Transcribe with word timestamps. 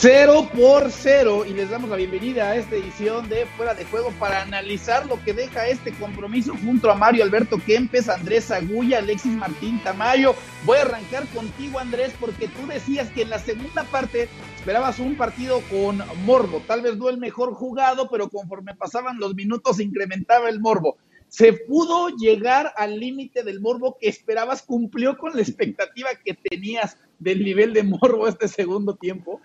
0 0.00 0.50
por 0.54 0.92
0 0.92 1.44
y 1.44 1.54
les 1.54 1.70
damos 1.70 1.90
la 1.90 1.96
bienvenida 1.96 2.50
a 2.50 2.54
esta 2.54 2.76
edición 2.76 3.28
de 3.28 3.46
Fuera 3.46 3.74
de 3.74 3.84
Juego 3.84 4.12
para 4.20 4.42
analizar 4.42 5.04
lo 5.06 5.20
que 5.24 5.32
deja 5.32 5.66
este 5.66 5.92
compromiso 5.94 6.54
junto 6.64 6.88
a 6.88 6.94
Mario 6.94 7.24
Alberto 7.24 7.58
Kempes, 7.58 8.08
Andrés 8.08 8.52
Agulla, 8.52 8.98
Alexis 8.98 9.32
Martín 9.32 9.82
Tamayo. 9.82 10.36
Voy 10.64 10.78
a 10.78 10.82
arrancar 10.82 11.26
contigo 11.30 11.80
Andrés 11.80 12.14
porque 12.20 12.46
tú 12.46 12.64
decías 12.68 13.10
que 13.10 13.22
en 13.22 13.30
la 13.30 13.40
segunda 13.40 13.82
parte 13.82 14.28
esperabas 14.54 15.00
un 15.00 15.16
partido 15.16 15.62
con 15.68 16.00
morbo, 16.24 16.62
tal 16.68 16.82
vez 16.82 16.96
no 16.96 17.08
el 17.08 17.18
mejor 17.18 17.54
jugado, 17.54 18.08
pero 18.08 18.28
conforme 18.28 18.76
pasaban 18.76 19.18
los 19.18 19.34
minutos 19.34 19.80
incrementaba 19.80 20.48
el 20.48 20.60
morbo. 20.60 20.96
Se 21.26 21.54
pudo 21.54 22.10
llegar 22.10 22.72
al 22.76 23.00
límite 23.00 23.42
del 23.42 23.60
morbo 23.60 23.98
que 24.00 24.08
esperabas, 24.08 24.62
cumplió 24.62 25.18
con 25.18 25.34
la 25.34 25.42
expectativa 25.42 26.10
que 26.24 26.34
tenías 26.34 26.96
del 27.18 27.42
nivel 27.42 27.72
de 27.72 27.82
morbo 27.82 28.28
este 28.28 28.46
segundo 28.46 28.94
tiempo. 28.94 29.40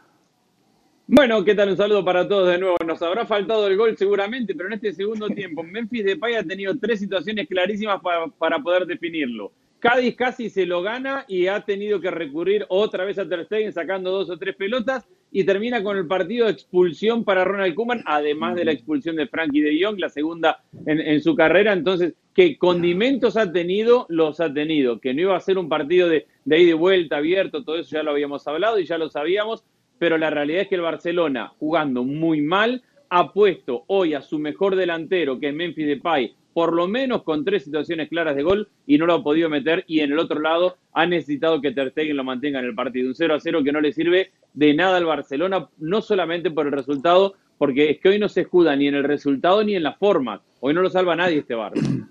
Bueno, 1.15 1.45
¿qué 1.45 1.53
tal? 1.53 1.69
Un 1.69 1.77
saludo 1.77 2.03
para 2.03 2.27
todos 2.27 2.49
de 2.49 2.57
nuevo. 2.57 2.75
Nos 2.87 2.99
habrá 3.03 3.23
faltado 3.27 3.67
el 3.67 3.77
gol 3.77 3.95
seguramente, 3.95 4.55
pero 4.55 4.65
en 4.67 4.73
este 4.73 4.93
segundo 4.93 5.27
tiempo 5.27 5.61
Memphis 5.61 6.05
Depay 6.05 6.33
ha 6.33 6.43
tenido 6.43 6.75
tres 6.79 7.01
situaciones 7.01 7.47
clarísimas 7.47 8.01
para, 8.01 8.57
poder 8.57 8.87
definirlo. 8.87 9.51
Cádiz 9.77 10.15
casi 10.15 10.49
se 10.49 10.65
lo 10.65 10.81
gana 10.81 11.23
y 11.27 11.45
ha 11.45 11.59
tenido 11.59 12.01
que 12.01 12.09
recurrir 12.09 12.65
otra 12.67 13.05
vez 13.05 13.19
a 13.19 13.29
Ter 13.29 13.45
Stegen 13.45 13.71
sacando 13.71 14.09
dos 14.09 14.31
o 14.31 14.39
tres 14.39 14.55
pelotas 14.55 15.07
y 15.31 15.43
termina 15.43 15.83
con 15.83 15.97
el 15.97 16.07
partido 16.07 16.47
de 16.47 16.53
expulsión 16.53 17.23
para 17.23 17.45
Ronald 17.45 17.75
Koeman, 17.75 18.01
además 18.07 18.55
de 18.55 18.65
la 18.65 18.71
expulsión 18.71 19.15
de 19.15 19.27
Frankie 19.27 19.61
de 19.61 19.85
Jong, 19.85 19.99
la 19.99 20.09
segunda 20.09 20.63
en, 20.87 21.21
su 21.21 21.35
carrera. 21.35 21.73
Entonces, 21.73 22.15
¿qué 22.33 22.57
condimentos 22.57 23.37
ha 23.37 23.51
tenido? 23.51 24.07
Los 24.09 24.39
ha 24.39 24.51
tenido. 24.51 24.99
Que 24.99 25.13
no 25.13 25.21
iba 25.21 25.37
a 25.37 25.41
ser 25.41 25.59
un 25.59 25.69
partido 25.69 26.09
de, 26.09 26.25
de 26.43 26.59
ida 26.59 26.71
y 26.71 26.73
vuelta 26.73 27.17
abierto, 27.17 27.63
todo 27.63 27.77
eso 27.77 27.91
ya 27.91 28.01
lo 28.01 28.09
habíamos 28.09 28.47
hablado 28.47 28.79
y 28.79 28.85
ya 28.87 28.97
lo 28.97 29.11
sabíamos 29.11 29.63
pero 29.99 30.17
la 30.17 30.29
realidad 30.29 30.61
es 30.61 30.67
que 30.67 30.75
el 30.75 30.81
Barcelona, 30.81 31.53
jugando 31.59 32.03
muy 32.03 32.41
mal, 32.41 32.83
ha 33.09 33.31
puesto 33.31 33.83
hoy 33.87 34.13
a 34.13 34.21
su 34.21 34.39
mejor 34.39 34.75
delantero, 34.75 35.39
que 35.39 35.49
es 35.49 35.53
Memphis 35.53 35.87
Depay, 35.87 36.35
por 36.53 36.73
lo 36.73 36.87
menos 36.87 37.23
con 37.23 37.43
tres 37.43 37.63
situaciones 37.63 38.09
claras 38.09 38.35
de 38.35 38.43
gol 38.43 38.69
y 38.85 38.97
no 38.97 39.05
lo 39.05 39.13
ha 39.15 39.23
podido 39.23 39.49
meter. 39.49 39.83
Y 39.87 39.99
en 39.99 40.11
el 40.11 40.19
otro 40.19 40.39
lado 40.39 40.77
ha 40.93 41.05
necesitado 41.05 41.61
que 41.61 41.71
Ter 41.71 41.91
Stegen 41.91 42.17
lo 42.17 42.23
mantenga 42.23 42.59
en 42.59 42.65
el 42.65 42.75
partido. 42.75 43.07
Un 43.07 43.15
0 43.15 43.35
a 43.35 43.39
0 43.39 43.63
que 43.63 43.71
no 43.71 43.81
le 43.81 43.91
sirve 43.91 44.31
de 44.53 44.73
nada 44.73 44.97
al 44.97 45.05
Barcelona, 45.05 45.67
no 45.79 46.01
solamente 46.01 46.51
por 46.51 46.67
el 46.67 46.71
resultado, 46.71 47.33
porque 47.57 47.89
es 47.89 47.99
que 47.99 48.09
hoy 48.09 48.19
no 48.19 48.29
se 48.29 48.41
escuda 48.41 48.75
ni 48.75 48.87
en 48.87 48.95
el 48.95 49.03
resultado 49.03 49.63
ni 49.63 49.75
en 49.75 49.83
la 49.83 49.93
forma. 49.93 50.41
Hoy 50.59 50.73
no 50.73 50.81
lo 50.81 50.89
salva 50.89 51.15
nadie 51.15 51.39
este 51.39 51.55
Barça. 51.55 52.09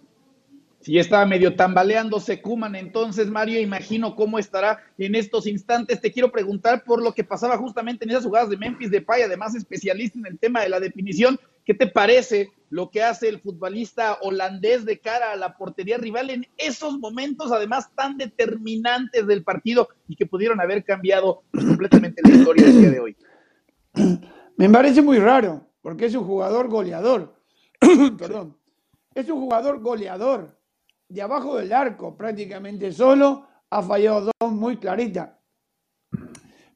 Si 0.82 0.94
ya 0.94 1.00
estaba 1.00 1.24
medio 1.24 1.54
tambaleándose 1.54 2.42
Kuman, 2.42 2.74
entonces 2.74 3.28
Mario, 3.28 3.60
imagino 3.60 4.16
cómo 4.16 4.40
estará 4.40 4.80
en 4.98 5.14
estos 5.14 5.46
instantes. 5.46 6.00
Te 6.00 6.10
quiero 6.10 6.32
preguntar 6.32 6.82
por 6.82 7.00
lo 7.00 7.12
que 7.12 7.22
pasaba 7.22 7.56
justamente 7.56 8.04
en 8.04 8.10
esas 8.10 8.24
jugadas 8.24 8.50
de 8.50 8.56
Memphis 8.56 8.90
Depay, 8.90 9.22
además 9.22 9.54
especialista 9.54 10.18
en 10.18 10.26
el 10.26 10.40
tema 10.40 10.60
de 10.62 10.68
la 10.68 10.80
definición. 10.80 11.38
¿Qué 11.64 11.72
te 11.72 11.86
parece 11.86 12.50
lo 12.68 12.90
que 12.90 13.00
hace 13.00 13.28
el 13.28 13.40
futbolista 13.40 14.18
holandés 14.22 14.84
de 14.84 14.98
cara 14.98 15.30
a 15.30 15.36
la 15.36 15.56
portería 15.56 15.98
rival 15.98 16.30
en 16.30 16.48
esos 16.56 16.98
momentos, 16.98 17.52
además 17.52 17.88
tan 17.94 18.18
determinantes 18.18 19.24
del 19.28 19.44
partido 19.44 19.88
y 20.08 20.16
que 20.16 20.26
pudieron 20.26 20.60
haber 20.60 20.82
cambiado 20.82 21.44
completamente 21.52 22.22
la 22.24 22.34
historia 22.34 22.66
del 22.66 22.80
día 22.80 22.90
de 22.90 22.98
hoy? 22.98 23.16
Me 24.56 24.68
parece 24.68 25.00
muy 25.00 25.20
raro, 25.20 25.64
porque 25.80 26.06
es 26.06 26.14
un 26.16 26.24
jugador 26.24 26.66
goleador. 26.66 27.36
Perdón. 28.18 28.56
Es 29.14 29.28
un 29.28 29.38
jugador 29.38 29.80
goleador 29.80 30.61
de 31.12 31.22
abajo 31.22 31.56
del 31.56 31.72
arco, 31.72 32.16
prácticamente 32.16 32.90
solo, 32.90 33.46
ha 33.68 33.82
fallado 33.82 34.30
dos 34.40 34.52
muy 34.52 34.78
claritas. 34.78 35.30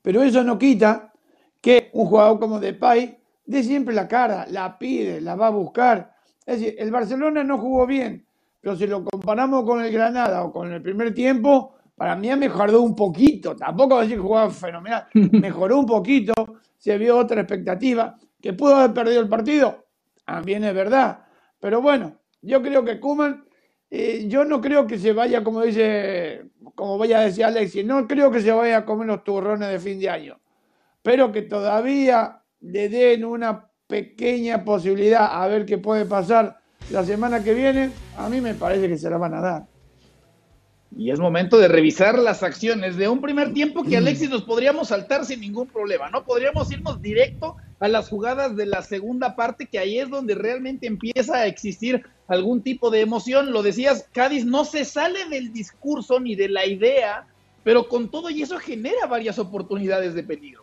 Pero 0.02 0.22
eso 0.22 0.44
no 0.44 0.58
quita 0.58 1.12
que 1.60 1.90
un 1.94 2.06
jugador 2.06 2.38
como 2.38 2.60
Depay 2.60 3.19
dé 3.46 3.62
siempre 3.62 3.94
la 3.94 4.06
cara, 4.06 4.46
la 4.50 4.78
pide, 4.78 5.20
la 5.20 5.36
va 5.36 5.46
a 5.46 5.50
buscar. 5.50 6.14
Es 6.44 6.60
decir, 6.60 6.76
el 6.78 6.91
Barcelona 6.91 7.42
no 7.42 7.56
jugó 7.58 7.86
bien, 7.86 8.26
pero 8.60 8.76
si 8.76 8.86
lo 8.86 9.02
comparamos 9.04 9.64
con 9.64 9.82
el 9.82 9.91
Granada 9.91 10.44
o 10.44 10.52
con 10.52 10.70
el 10.70 10.82
primer 10.82 11.14
tiempo, 11.14 11.75
para 11.94 12.14
mí 12.14 12.30
ha 12.30 12.36
mejorado 12.36 12.82
un 12.82 12.94
poquito. 12.94 13.56
Tampoco 13.56 13.94
va 13.94 14.00
a 14.00 14.02
decir 14.02 14.19
que 14.19 14.22
jugaba 14.22 14.50
fenomenal. 14.50 15.06
Mejoró 15.14 15.78
un 15.78 15.86
poquito, 15.86 16.34
se 16.76 16.98
vio 16.98 17.16
otra 17.16 17.41
expectativa. 17.41 18.16
¿Que 18.41 18.52
pudo 18.52 18.76
haber 18.76 18.92
perdido 18.92 19.22
el 19.22 19.28
partido? 19.28 19.86
También 20.26 20.62
es 20.64 20.75
verdad. 20.75 21.25
Pero 21.58 21.80
bueno, 21.80 22.19
yo 22.42 22.60
creo 22.60 22.84
que 22.84 23.00
Kuman 23.00 23.45
eh, 23.91 24.24
yo 24.28 24.44
no 24.44 24.60
creo 24.60 24.86
que 24.86 24.98
se 24.98 25.12
vaya, 25.12 25.44
como 25.44 25.62
dice, 25.62 26.47
como 26.74 26.98
vaya 26.98 27.20
a 27.20 27.24
decir 27.24 27.44
Alexis, 27.44 27.84
no 27.84 28.06
creo 28.08 28.30
que 28.30 28.41
se 28.41 28.50
vaya 28.50 28.78
a 28.78 28.84
comer 28.84 29.06
los 29.06 29.24
turrones 29.24 29.69
de 29.69 29.78
fin 29.78 30.00
de 30.00 30.10
año, 30.10 30.41
pero 31.02 31.30
que 31.30 31.42
todavía 31.42 32.42
le 32.60 32.88
den 32.88 33.25
una 33.25 33.69
pequeña 33.86 34.64
posibilidad 34.64 35.42
a 35.42 35.46
ver 35.46 35.64
qué 35.66 35.78
puede 35.78 36.04
pasar 36.04 36.58
la 36.91 37.04
semana 37.04 37.42
que 37.42 37.54
viene, 37.54 37.91
a 38.16 38.28
mí 38.28 38.41
me 38.41 38.54
parece 38.54 38.88
que 38.88 38.98
se 38.98 39.08
la 39.08 39.19
van 39.19 39.34
a 39.34 39.41
dar. 39.41 39.66
Y 40.96 41.10
es 41.10 41.19
momento 41.19 41.58
de 41.58 41.69
revisar 41.69 42.19
las 42.19 42.42
acciones 42.42 42.96
de 42.96 43.08
un 43.08 43.20
primer 43.20 43.52
tiempo 43.52 43.84
que 43.84 43.96
Alexis 43.96 44.30
nos 44.30 44.42
podríamos 44.42 44.88
saltar 44.88 45.25
sin 45.25 45.41
ningún 45.41 45.66
problema, 45.66 46.08
¿no? 46.10 46.25
Podríamos 46.25 46.72
irnos 46.72 47.02
directo 47.02 47.56
a 47.80 47.88
las 47.88 48.08
jugadas 48.08 48.56
de 48.56 48.66
la 48.66 48.82
segunda 48.82 49.36
parte, 49.36 49.66
que 49.66 49.78
ahí 49.78 49.98
es 49.98 50.08
donde 50.08 50.34
realmente 50.34 50.86
empieza 50.86 51.36
a 51.36 51.46
existir 51.46 52.02
algún 52.28 52.62
tipo 52.62 52.91
de 52.91 53.00
emoción. 53.00 53.53
Lo 53.53 53.62
decías, 53.62 54.09
Cádiz 54.12 54.44
no 54.44 54.64
se 54.64 54.84
sale 54.84 55.28
del 55.28 55.53
discurso 55.53 56.20
ni 56.20 56.34
de 56.34 56.48
la 56.48 56.66
idea, 56.66 57.26
pero 57.62 57.88
con 57.88 58.10
todo 58.10 58.31
y 58.31 58.42
eso 58.42 58.59
genera 58.59 59.06
varias 59.09 59.38
oportunidades 59.38 60.14
de 60.14 60.22
peligro. 60.22 60.62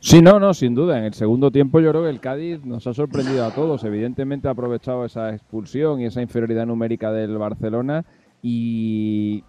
Sí, 0.00 0.20
no, 0.20 0.38
no, 0.38 0.52
sin 0.52 0.74
duda. 0.74 0.98
En 0.98 1.04
el 1.04 1.14
segundo 1.14 1.50
tiempo 1.50 1.80
yo 1.80 1.90
creo 1.90 2.02
que 2.02 2.10
el 2.10 2.20
Cádiz 2.20 2.64
nos 2.64 2.86
ha 2.86 2.92
sorprendido 2.92 3.44
a 3.46 3.54
todos. 3.54 3.84
Evidentemente 3.84 4.48
ha 4.48 4.50
aprovechado 4.50 5.04
esa 5.06 5.32
expulsión 5.32 6.00
y 6.00 6.04
esa 6.04 6.20
inferioridad 6.20 6.66
numérica 6.66 7.10
del 7.10 7.38
Barcelona 7.38 8.04
y 8.46 9.42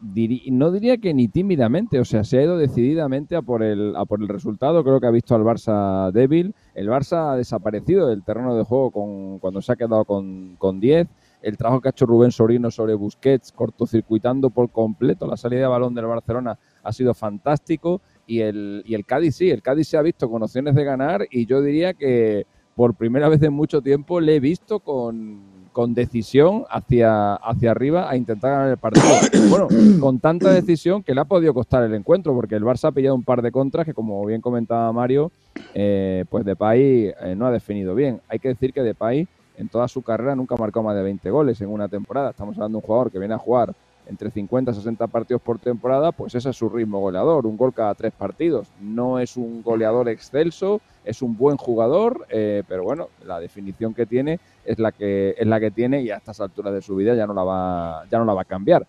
no 0.53 0.71
diría 0.71 0.99
que 0.99 1.13
ni 1.13 1.27
tímidamente, 1.27 1.99
o 1.99 2.05
sea, 2.05 2.23
se 2.23 2.37
ha 2.37 2.43
ido 2.43 2.57
decididamente 2.57 3.35
a 3.35 3.41
por, 3.41 3.61
el, 3.61 3.93
a 3.97 4.05
por 4.05 4.21
el 4.21 4.29
resultado, 4.29 4.85
creo 4.85 5.01
que 5.01 5.07
ha 5.07 5.11
visto 5.11 5.35
al 5.35 5.43
Barça 5.43 6.13
débil, 6.13 6.55
el 6.75 6.87
Barça 6.87 7.33
ha 7.33 7.35
desaparecido 7.35 8.07
del 8.07 8.23
terreno 8.23 8.55
de 8.55 8.63
juego 8.63 8.91
con, 8.91 9.39
cuando 9.39 9.61
se 9.61 9.73
ha 9.73 9.75
quedado 9.75 10.05
con, 10.05 10.55
con 10.57 10.79
10, 10.79 11.09
el 11.45 11.57
trabajo 11.57 11.79
que 11.79 11.89
ha 11.89 11.91
hecho 11.91 12.07
Rubén 12.07 12.31
Sorino 12.31 12.71
sobre 12.71 12.95
Busquets, 12.95 13.51
cortocircuitando 13.51 14.49
por 14.49 14.71
completo 14.71 15.27
la 15.27 15.37
salida 15.37 15.61
de 15.61 15.67
balón 15.67 15.93
del 15.93 16.07
Barcelona 16.07 16.57
ha 16.83 16.91
sido 16.91 17.13
fantástico 17.13 18.01
y 18.25 18.39
el, 18.39 18.81
y 18.85 18.95
el 18.95 19.05
Cádiz 19.05 19.35
sí, 19.35 19.51
el 19.51 19.61
Cádiz 19.61 19.87
se 19.87 19.97
ha 19.97 20.01
visto 20.01 20.29
con 20.29 20.41
opciones 20.41 20.73
de 20.73 20.83
ganar 20.83 21.27
y 21.29 21.45
yo 21.45 21.61
diría 21.61 21.93
que 21.93 22.47
por 22.75 22.95
primera 22.95 23.29
vez 23.29 23.43
en 23.43 23.53
mucho 23.53 23.81
tiempo 23.81 24.19
le 24.19 24.37
he 24.37 24.39
visto 24.39 24.79
con 24.79 25.55
con 25.75 25.93
decisión 25.93 26.63
hacia, 26.69 27.33
hacia 27.33 27.71
arriba 27.71 28.09
a 28.09 28.15
intentar 28.15 28.51
ganar 28.51 28.69
el 28.69 28.77
partido. 28.77 29.05
Bueno, 29.49 29.67
con 29.99 30.19
tanta 30.19 30.49
decisión 30.51 31.03
que 31.03 31.13
le 31.13 31.19
ha 31.19 31.25
podido 31.25 31.53
costar 31.53 31.83
el 31.83 31.93
encuentro, 31.93 32.33
porque 32.33 32.55
el 32.55 32.63
Barça 32.63 32.87
ha 32.87 32.91
pillado 32.93 33.13
un 33.13 33.23
par 33.23 33.41
de 33.41 33.51
contras 33.51 33.85
que, 33.85 33.93
como 33.93 34.25
bien 34.25 34.39
comentaba 34.39 34.91
Mario, 34.93 35.33
eh, 35.73 36.23
pues 36.29 36.45
Depay 36.45 37.13
eh, 37.19 37.35
no 37.35 37.45
ha 37.45 37.51
definido 37.51 37.93
bien. 37.93 38.21
Hay 38.29 38.39
que 38.39 38.47
decir 38.47 38.71
que 38.71 38.83
Depay 38.83 39.27
en 39.57 39.69
toda 39.69 39.87
su 39.87 40.01
carrera 40.01 40.35
nunca 40.35 40.55
ha 40.55 40.57
marcado 40.57 40.83
más 40.83 40.95
de 40.95 41.03
20 41.03 41.29
goles 41.29 41.61
en 41.61 41.69
una 41.69 41.87
temporada. 41.87 42.31
Estamos 42.31 42.55
hablando 42.55 42.77
de 42.77 42.81
un 42.81 42.87
jugador 42.87 43.11
que 43.11 43.19
viene 43.19 43.33
a 43.33 43.37
jugar 43.37 43.73
entre 44.07 44.29
50 44.29 44.71
y 44.71 44.75
60 44.75 45.07
partidos 45.07 45.41
por 45.41 45.59
temporada, 45.59 46.11
pues 46.11 46.35
ese 46.35 46.49
es 46.49 46.55
su 46.55 46.69
ritmo 46.69 46.99
goleador, 46.99 47.45
un 47.45 47.57
gol 47.57 47.73
cada 47.73 47.95
tres 47.95 48.13
partidos. 48.13 48.67
No 48.79 49.19
es 49.19 49.35
un 49.37 49.63
goleador 49.63 50.09
excelso, 50.09 50.81
es 51.03 51.21
un 51.21 51.35
buen 51.37 51.57
jugador, 51.57 52.25
eh, 52.29 52.63
pero 52.67 52.83
bueno, 52.83 53.09
la 53.25 53.39
definición 53.39 53.93
que 53.93 54.05
tiene 54.05 54.39
es 54.63 54.79
la 54.79 54.91
que 54.91 55.35
es 55.37 55.47
la 55.47 55.59
que 55.59 55.71
tiene 55.71 56.01
y 56.01 56.11
a 56.11 56.17
estas 56.17 56.39
alturas 56.39 56.73
de 56.73 56.81
su 56.81 56.95
vida 56.95 57.15
ya 57.15 57.27
no 57.27 57.33
la 57.33 57.43
va 57.43 58.05
ya 58.09 58.19
no 58.19 58.25
la 58.25 58.33
va 58.33 58.41
a 58.41 58.45
cambiar. 58.45 58.85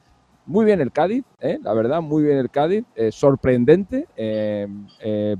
Muy 0.46 0.64
bien 0.64 0.80
el 0.80 0.92
Cádiz, 0.92 1.24
eh, 1.40 1.58
la 1.60 1.74
verdad, 1.74 2.00
muy 2.00 2.22
bien 2.22 2.38
el 2.38 2.50
Cádiz, 2.50 2.84
eh, 2.94 3.10
sorprendente 3.10 4.06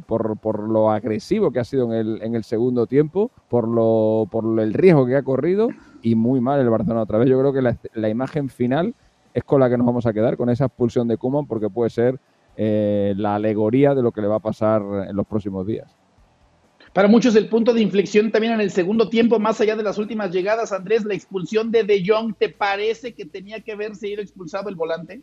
por, 0.07 0.37
por, 0.39 0.69
lo 0.69 0.91
agresivo 0.91 1.53
que 1.53 1.61
ha 1.61 1.65
sido 1.65 1.85
en 1.85 1.93
el, 1.93 2.23
en 2.23 2.35
el 2.35 2.43
segundo 2.43 2.89
tiempo, 2.89 3.31
por, 3.49 3.69
lo, 3.69 4.27
por 4.31 4.59
el 4.59 4.75
riesgo 4.75 5.07
que 5.07 5.15
ha 5.15 5.23
corrido 5.23 5.69
y 6.03 6.17
muy 6.17 6.41
mal 6.41 6.61
el 6.61 6.71
Barcelona 6.71 7.03
otra 7.03 7.19
vez. 7.19 7.29
Yo 7.29 7.39
creo 7.39 7.53
que 7.53 7.63
la, 7.63 7.77
la 7.95 8.09
imagen 8.09 8.49
final 8.49 8.95
es 9.33 9.45
con 9.45 9.61
la 9.61 9.71
que 9.71 9.79
nos 9.79 9.87
vamos 9.87 10.07
a 10.07 10.13
quedar, 10.13 10.37
con 10.37 10.51
esa 10.51 10.65
expulsión 10.65 11.07
de 11.07 11.17
Kuman, 11.17 11.47
porque 11.47 11.71
puede 11.71 11.91
ser 11.91 12.19
la 12.57 13.37
alegoría 13.37 13.95
de 13.95 14.03
lo 14.03 14.11
que 14.11 14.23
le 14.23 14.27
va 14.27 14.37
a 14.37 14.41
pasar 14.41 14.83
en 15.09 15.15
los 15.15 15.27
próximos 15.27 15.67
días. 15.67 15.97
Para 16.97 17.09
muchos 17.09 17.37
el 17.37 17.51
punto 17.51 17.75
de 17.75 17.83
inflexión 17.83 18.31
también 18.31 18.55
en 18.55 18.61
el 18.63 18.71
segundo 18.71 19.11
tiempo, 19.11 19.39
más 19.39 19.61
allá 19.61 19.77
de 19.77 19.83
las 19.83 19.99
últimas 19.99 20.33
llegadas, 20.33 20.73
Andrés, 20.73 21.05
la 21.05 21.13
expulsión 21.13 21.71
de 21.71 21.85
De 21.85 22.03
Jong, 22.03 22.35
¿te 22.39 22.49
parece 22.49 23.13
que 23.13 23.27
tenía 23.27 23.61
que 23.61 23.73
haberse 23.73 24.09
ido 24.09 24.23
expulsado 24.23 24.71
el 24.71 24.77
volante? 24.77 25.21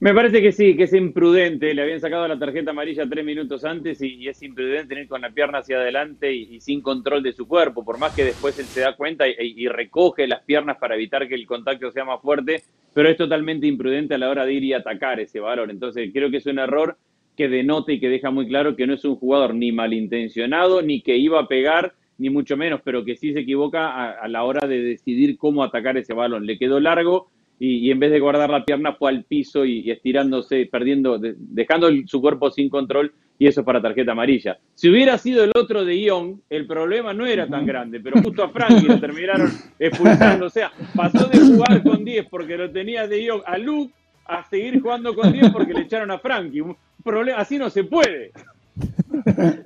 Me 0.00 0.14
parece 0.14 0.40
que 0.40 0.52
sí, 0.52 0.74
que 0.74 0.84
es 0.84 0.94
imprudente. 0.94 1.74
Le 1.74 1.82
habían 1.82 2.00
sacado 2.00 2.26
la 2.26 2.38
tarjeta 2.38 2.70
amarilla 2.70 3.06
tres 3.06 3.26
minutos 3.26 3.62
antes 3.66 4.00
y, 4.00 4.26
es 4.26 4.42
imprudente 4.42 4.98
ir 4.98 5.06
con 5.06 5.20
la 5.20 5.32
pierna 5.32 5.58
hacia 5.58 5.76
adelante 5.76 6.32
y, 6.32 6.62
sin 6.62 6.80
control 6.80 7.22
de 7.22 7.34
su 7.34 7.46
cuerpo. 7.46 7.84
Por 7.84 7.98
más 7.98 8.14
que 8.14 8.24
después 8.24 8.58
él 8.58 8.64
se 8.64 8.80
da 8.80 8.96
cuenta 8.96 9.28
y, 9.28 9.34
y, 9.38 9.68
recoge 9.68 10.26
las 10.26 10.40
piernas 10.44 10.78
para 10.78 10.94
evitar 10.94 11.28
que 11.28 11.34
el 11.34 11.44
contacto 11.44 11.92
sea 11.92 12.06
más 12.06 12.22
fuerte, 12.22 12.62
pero 12.94 13.10
es 13.10 13.18
totalmente 13.18 13.66
imprudente 13.66 14.14
a 14.14 14.18
la 14.18 14.30
hora 14.30 14.46
de 14.46 14.54
ir 14.54 14.64
y 14.64 14.72
atacar 14.72 15.20
ese 15.20 15.40
valor. 15.40 15.70
Entonces 15.70 16.08
creo 16.10 16.30
que 16.30 16.38
es 16.38 16.46
un 16.46 16.58
error 16.58 16.96
que 17.36 17.48
denota 17.48 17.92
y 17.92 18.00
que 18.00 18.08
deja 18.08 18.30
muy 18.30 18.48
claro 18.48 18.74
que 18.74 18.86
no 18.86 18.94
es 18.94 19.04
un 19.04 19.16
jugador 19.16 19.54
ni 19.54 19.72
malintencionado, 19.72 20.82
ni 20.82 21.02
que 21.02 21.16
iba 21.16 21.40
a 21.40 21.48
pegar, 21.48 21.94
ni 22.18 22.30
mucho 22.30 22.56
menos, 22.56 22.80
pero 22.82 23.04
que 23.04 23.16
sí 23.16 23.32
se 23.32 23.40
equivoca 23.40 24.12
a, 24.12 24.28
la 24.28 24.44
hora 24.44 24.66
de 24.66 24.82
decidir 24.82 25.36
cómo 25.36 25.62
atacar 25.62 25.96
ese 25.96 26.14
balón. 26.14 26.46
Le 26.46 26.58
quedó 26.58 26.80
largo 26.80 27.28
y, 27.58 27.90
en 27.90 28.00
vez 28.00 28.10
de 28.10 28.20
guardar 28.20 28.50
la 28.50 28.64
pierna 28.64 28.94
fue 28.94 29.10
al 29.10 29.24
piso 29.24 29.64
y, 29.64 29.90
estirándose, 29.90 30.66
perdiendo, 30.66 31.18
dejando 31.20 31.90
su 32.06 32.20
cuerpo 32.20 32.50
sin 32.50 32.68
control 32.68 33.12
y 33.38 33.46
eso 33.46 33.60
es 33.60 33.66
para 33.66 33.82
tarjeta 33.82 34.12
amarilla. 34.12 34.58
Si 34.74 34.88
hubiera 34.88 35.18
sido 35.18 35.44
el 35.44 35.52
otro 35.54 35.84
de 35.84 35.98
Ion, 35.98 36.40
el 36.48 36.66
problema 36.66 37.12
no 37.12 37.26
era 37.26 37.46
tan 37.46 37.66
grande, 37.66 38.00
pero 38.00 38.22
justo 38.22 38.42
a 38.42 38.48
Frankie 38.48 38.86
lo 38.86 38.98
terminaron 38.98 39.50
expulsando. 39.78 40.46
O 40.46 40.50
sea, 40.50 40.72
pasó 40.94 41.26
de 41.28 41.38
jugar 41.38 41.82
con 41.82 42.04
10 42.04 42.26
porque 42.30 42.56
lo 42.56 42.70
tenía 42.70 43.06
de 43.06 43.22
Ion 43.22 43.42
a 43.44 43.58
Luke 43.58 43.92
a 44.24 44.42
seguir 44.48 44.80
jugando 44.80 45.14
con 45.14 45.32
10 45.32 45.50
porque 45.50 45.74
le 45.74 45.82
echaron 45.82 46.10
a 46.10 46.18
Frankie. 46.18 46.62
Un 46.62 46.76
problema, 47.06 47.38
así 47.38 47.56
no 47.56 47.70
se 47.70 47.84
puede. 47.84 48.32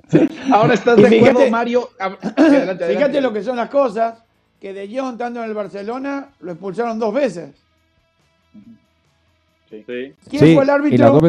Ahora 0.53 0.75
estás 0.75 0.95
de 0.97 1.17
acuerdo, 1.17 1.49
Mario. 1.49 1.89
Fíjate 2.37 3.19
lo 3.19 3.33
que 3.33 3.43
son 3.43 3.57
las 3.57 3.69
cosas, 3.69 4.23
que 4.59 4.71
de 4.73 4.87
Jong 4.87 5.13
estando 5.13 5.43
en 5.43 5.49
el 5.49 5.55
Barcelona 5.55 6.29
lo 6.39 6.51
expulsaron 6.51 6.99
dos 6.99 7.13
veces. 7.13 7.49
Sí. 9.69 9.83
¿Quién 10.29 10.55
fue 10.55 10.63
el 10.63 10.69
árbitro? 10.69 11.19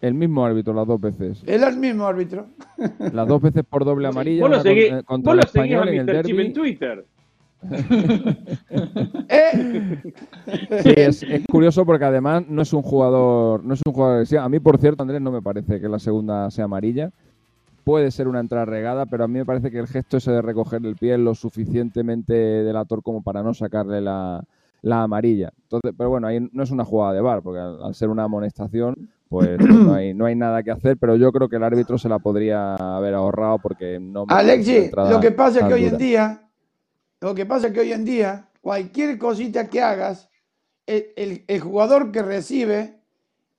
El 0.00 0.14
mismo 0.14 0.44
árbitro 0.44 0.74
las 0.74 0.86
dos 0.86 1.00
veces. 1.00 1.42
Es 1.46 1.62
el 1.62 1.76
mismo 1.78 2.06
árbitro. 2.06 2.46
Las 3.12 3.26
dos 3.26 3.40
veces 3.40 3.64
por 3.68 3.84
doble 3.84 4.08
amarilla. 4.08 4.46
Vos 4.46 4.64
lo, 4.64 5.04
contra 5.04 5.32
el 5.32 5.38
español 5.40 5.88
en 5.88 6.08
el 6.08 6.24
Chip 6.24 6.38
en 6.38 6.52
Twitter. 6.52 7.04
¿Eh? 9.28 9.98
Sí, 10.82 10.94
es, 10.96 11.24
curioso 11.50 11.84
porque 11.84 12.04
además 12.04 12.44
no 12.48 12.62
es 12.62 12.72
un 12.72 12.82
jugador, 12.82 13.64
no 13.64 13.74
es 13.74 13.80
un 13.86 13.92
jugador. 13.92 14.26
A 14.38 14.48
mí, 14.48 14.60
por 14.60 14.78
cierto, 14.78 15.02
Andrés, 15.02 15.20
no 15.20 15.32
me 15.32 15.42
parece 15.42 15.80
que 15.80 15.88
la 15.88 15.98
segunda 15.98 16.50
sea 16.50 16.64
amarilla. 16.66 17.10
Puede 17.84 18.10
ser 18.10 18.26
una 18.28 18.40
entrada 18.40 18.64
regada, 18.64 19.06
pero 19.06 19.24
a 19.24 19.28
mí 19.28 19.38
me 19.38 19.44
parece 19.44 19.70
que 19.70 19.78
el 19.78 19.86
gesto 19.86 20.16
ese 20.16 20.32
de 20.32 20.42
recoger 20.42 20.84
el 20.84 20.96
pie 20.96 21.14
es 21.14 21.20
lo 21.20 21.34
suficientemente 21.34 22.34
delator 22.34 23.02
como 23.02 23.22
para 23.22 23.42
no 23.42 23.54
sacarle 23.54 24.00
la, 24.00 24.44
amarilla. 24.82 25.52
Entonces, 25.62 25.92
pero 25.96 26.10
bueno, 26.10 26.26
ahí 26.26 26.48
no 26.52 26.62
es 26.62 26.70
una 26.70 26.84
jugada 26.84 27.12
de 27.12 27.20
bar, 27.20 27.42
porque 27.42 27.60
al 27.60 27.94
ser 27.94 28.08
una 28.08 28.24
amonestación, 28.24 29.08
pues 29.28 29.58
no 29.60 29.94
hay, 29.94 30.14
no 30.14 30.26
hay 30.26 30.34
nada 30.34 30.64
que 30.64 30.72
hacer, 30.72 30.96
pero 30.96 31.14
yo 31.16 31.30
creo 31.30 31.48
que 31.48 31.56
el 31.56 31.64
árbitro 31.64 31.96
se 31.96 32.08
la 32.08 32.18
podría 32.18 32.74
haber 32.74 33.14
ahorrado 33.14 33.58
porque 33.58 34.00
no... 34.00 34.26
Alexi, 34.28 34.90
lo 34.92 35.20
que 35.20 35.30
pasa 35.30 35.60
es 35.60 35.66
que 35.66 35.74
hoy 35.74 35.84
en 35.84 35.98
día, 35.98 36.45
lo 37.20 37.34
que 37.34 37.46
pasa 37.46 37.68
es 37.68 37.72
que 37.72 37.80
hoy 37.80 37.92
en 37.92 38.04
día, 38.04 38.50
cualquier 38.60 39.18
cosita 39.18 39.68
que 39.68 39.80
hagas, 39.80 40.28
el, 40.86 41.60
jugador 41.60 42.12
que 42.12 42.22
recibe 42.22 43.00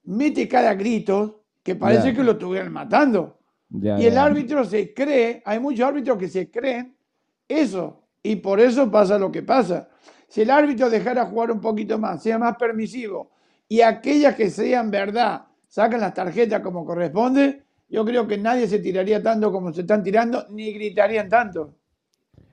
mete 0.04 0.48
cada 0.48 0.74
grito 0.76 1.44
que 1.64 1.76
parece 1.76 2.14
que 2.14 2.24
lo 2.24 2.34
estuvieran 2.34 2.72
matando. 2.72 3.40
y 3.70 4.06
el 4.06 4.18
árbitro 4.18 4.64
se 4.64 4.94
cree, 4.94 5.42
hay 5.46 5.60
muchos 5.60 5.86
árbitros 5.86 6.18
que 6.18 6.30
se 6.30 6.50
creen 6.50 6.96
eso, 7.48 8.04
y 8.24 8.38
por 8.38 8.60
eso 8.60 8.90
pasa 8.90 9.18
lo 9.18 9.32
que 9.32 9.44
pasa. 9.44 9.90
Si 10.28 10.42
el 10.42 10.50
árbitro 10.50 10.90
dejara 10.90 11.26
jugar 11.26 11.52
un 11.52 11.62
poquito 11.62 11.98
más, 11.98 12.22
sea 12.24 12.38
más 12.38 12.56
permisivo, 12.58 13.32
y 13.68 13.82
aquellas 13.82 14.36
que 14.36 14.50
sean 14.50 14.90
verdad 14.92 15.46
sacan 15.68 16.02
las 16.02 16.14
tarjetas 16.14 16.62
como 16.62 16.86
corresponde, 16.86 17.64
yo 17.90 18.06
creo 18.06 18.28
que 18.28 18.38
nadie 18.38 18.68
se 18.68 18.80
tiraría 18.80 19.22
tanto 19.22 19.52
como 19.52 19.74
se 19.74 19.82
están 19.82 20.04
tirando, 20.04 20.46
ni 20.50 20.72
gritarían 20.74 21.30
tanto. 21.30 21.76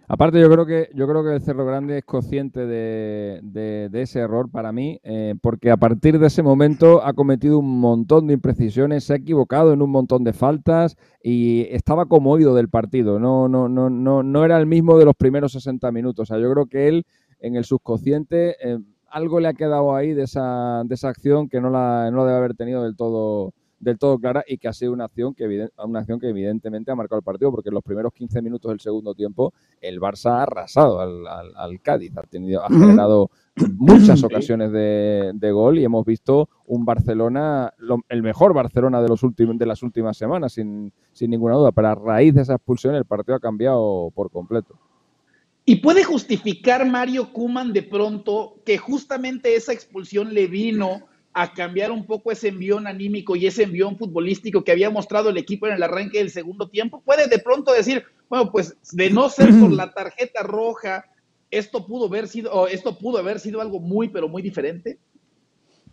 Aparte, 0.06 0.38
yo 0.38 0.50
creo 0.50 0.66
que 0.66 0.90
yo 0.94 1.08
creo 1.08 1.24
que 1.24 1.34
el 1.34 1.40
Cerro 1.40 1.64
Grande 1.64 1.98
es 1.98 2.04
consciente 2.04 2.66
de, 2.66 3.90
ese 3.94 4.20
error 4.20 4.50
para 4.50 4.70
mí, 4.70 5.00
eh, 5.02 5.34
porque 5.40 5.70
a 5.70 5.78
partir 5.78 6.18
de 6.18 6.26
ese 6.26 6.42
momento 6.42 7.02
ha 7.02 7.14
cometido 7.14 7.58
un 7.58 7.80
montón 7.80 8.26
de 8.26 8.34
imprecisiones, 8.34 9.04
se 9.04 9.14
ha 9.14 9.16
equivocado 9.16 9.72
en 9.72 9.80
un 9.80 9.90
montón 9.90 10.22
de 10.22 10.34
faltas 10.34 10.96
y 11.22 11.62
estaba 11.70 12.04
como 12.04 12.32
oído 12.32 12.54
del 12.54 12.68
partido. 12.68 13.18
No, 13.18 13.48
no, 13.48 13.68
no, 13.70 13.88
no, 13.88 14.22
no 14.22 14.44
era 14.44 14.58
el 14.58 14.66
mismo 14.66 14.98
de 14.98 15.06
los 15.06 15.14
primeros 15.14 15.52
60 15.52 15.90
minutos. 15.90 16.24
O 16.30 16.34
sea, 16.34 16.42
yo 16.42 16.52
creo 16.52 16.66
que 16.66 16.88
él 16.88 17.06
en 17.40 17.56
el 17.56 17.64
subconsciente 17.64 18.56
eh, 18.60 18.78
algo 19.08 19.40
le 19.40 19.48
ha 19.48 19.54
quedado 19.54 19.94
ahí 19.94 20.12
de 20.12 20.24
esa, 20.24 20.82
de 20.84 20.94
esa 20.94 21.08
acción 21.08 21.48
que 21.48 21.60
no 21.62 21.70
la, 21.70 22.10
no 22.10 22.26
debe 22.26 22.36
haber 22.36 22.54
tenido 22.54 22.82
del 22.82 22.96
todo 22.96 23.54
del 23.84 23.98
todo 23.98 24.19
clara 24.19 24.42
y 24.46 24.56
que 24.58 24.66
ha 24.66 24.72
sido 24.72 24.92
una 24.92 25.04
acción 25.04 25.34
que, 25.34 25.69
una 25.84 26.00
acción 26.00 26.19
que 26.19 26.28
evidentemente 26.28 26.90
ha 26.90 26.94
marcado 26.94 27.19
el 27.19 27.25
partido 27.25 27.50
porque 27.50 27.69
en 27.69 27.75
los 27.75 27.84
primeros 27.84 28.12
15 28.12 28.40
minutos 28.42 28.70
del 28.70 28.81
segundo 28.81 29.14
tiempo 29.14 29.52
el 29.81 30.00
Barça 30.00 30.38
ha 30.38 30.42
arrasado 30.42 31.00
al, 31.00 31.81
Cádiz, 31.82 32.16
ha, 32.16 32.22
tenido, 32.22 32.64
ha 32.64 32.69
generado 32.69 33.31
muchas 33.76 34.25
ocasiones 34.25 34.72
de, 34.72 35.50
gol 35.52 35.78
y 35.78 35.84
hemos 35.84 36.04
visto 36.06 36.48
un 36.66 36.84
Barcelona, 36.84 37.72
el 38.08 38.22
mejor 38.22 38.54
Barcelona 38.54 39.02
de, 39.02 39.08
los 39.08 39.22
últimos, 39.22 39.58
de 39.58 39.66
las 39.66 39.82
últimas 39.82 40.16
semanas, 40.16 40.54
sin, 40.54 40.92
sin 41.12 41.30
ninguna 41.30 41.56
duda, 41.56 41.72
pero 41.72 41.88
a 41.88 41.94
raíz 41.94 42.34
de 42.34 42.42
esa 42.42 42.54
expulsión 42.54 42.94
el 42.94 43.04
partido 43.04 43.37
ha 43.37 43.40
cambiado 43.40 44.10
por 44.14 44.30
completo. 44.30 44.78
Y 45.66 45.76
puede 45.76 46.04
justificar 46.04 46.87
Mario 46.87 47.32
Kuman 47.32 47.72
de 47.72 47.82
pronto 47.82 48.56
que 48.64 48.78
justamente 48.78 49.56
esa 49.56 49.72
expulsión 49.72 50.34
le 50.34 50.46
vino 50.46 51.06
a 51.34 51.52
cambiar 51.52 51.90
un 51.90 52.06
poco 52.06 52.32
ese 52.32 52.48
envión 52.48 52.86
anímico 52.86 53.36
y 53.36 53.46
ese 53.46 53.64
envión 53.64 53.98
futbolístico 53.98 54.62
que 54.64 54.72
había 54.72 54.88
mostrado 54.88 55.31
el 55.31 55.36
equipo 55.36 55.66
en 55.66 55.75
el 55.75 55.82
arranque 55.82 56.19
del 56.19 56.31
segundo 56.31 56.69
tiempo. 56.69 57.02
Puede 57.04 57.26
de 57.26 57.38
pronto 57.38 57.72
decir, 57.72 58.04
bueno, 58.28 58.50
pues 58.50 58.76
de 58.92 59.10
no 59.10 59.28
ser 59.28 59.50
por 59.58 59.72
la 59.72 59.92
tarjeta 59.92 60.42
roja, 60.42 61.04
esto 61.50 61.86
pudo 61.86 62.06
haber 62.06 62.28
sido, 62.28 62.69
esto 62.69 62.96
pudo 62.98 63.19
haber 63.19 63.40
sido 63.40 63.60
algo 63.60 63.81
muy, 63.81 64.08
pero 64.08 64.28
muy 64.28 64.42
diferente. 64.42 64.98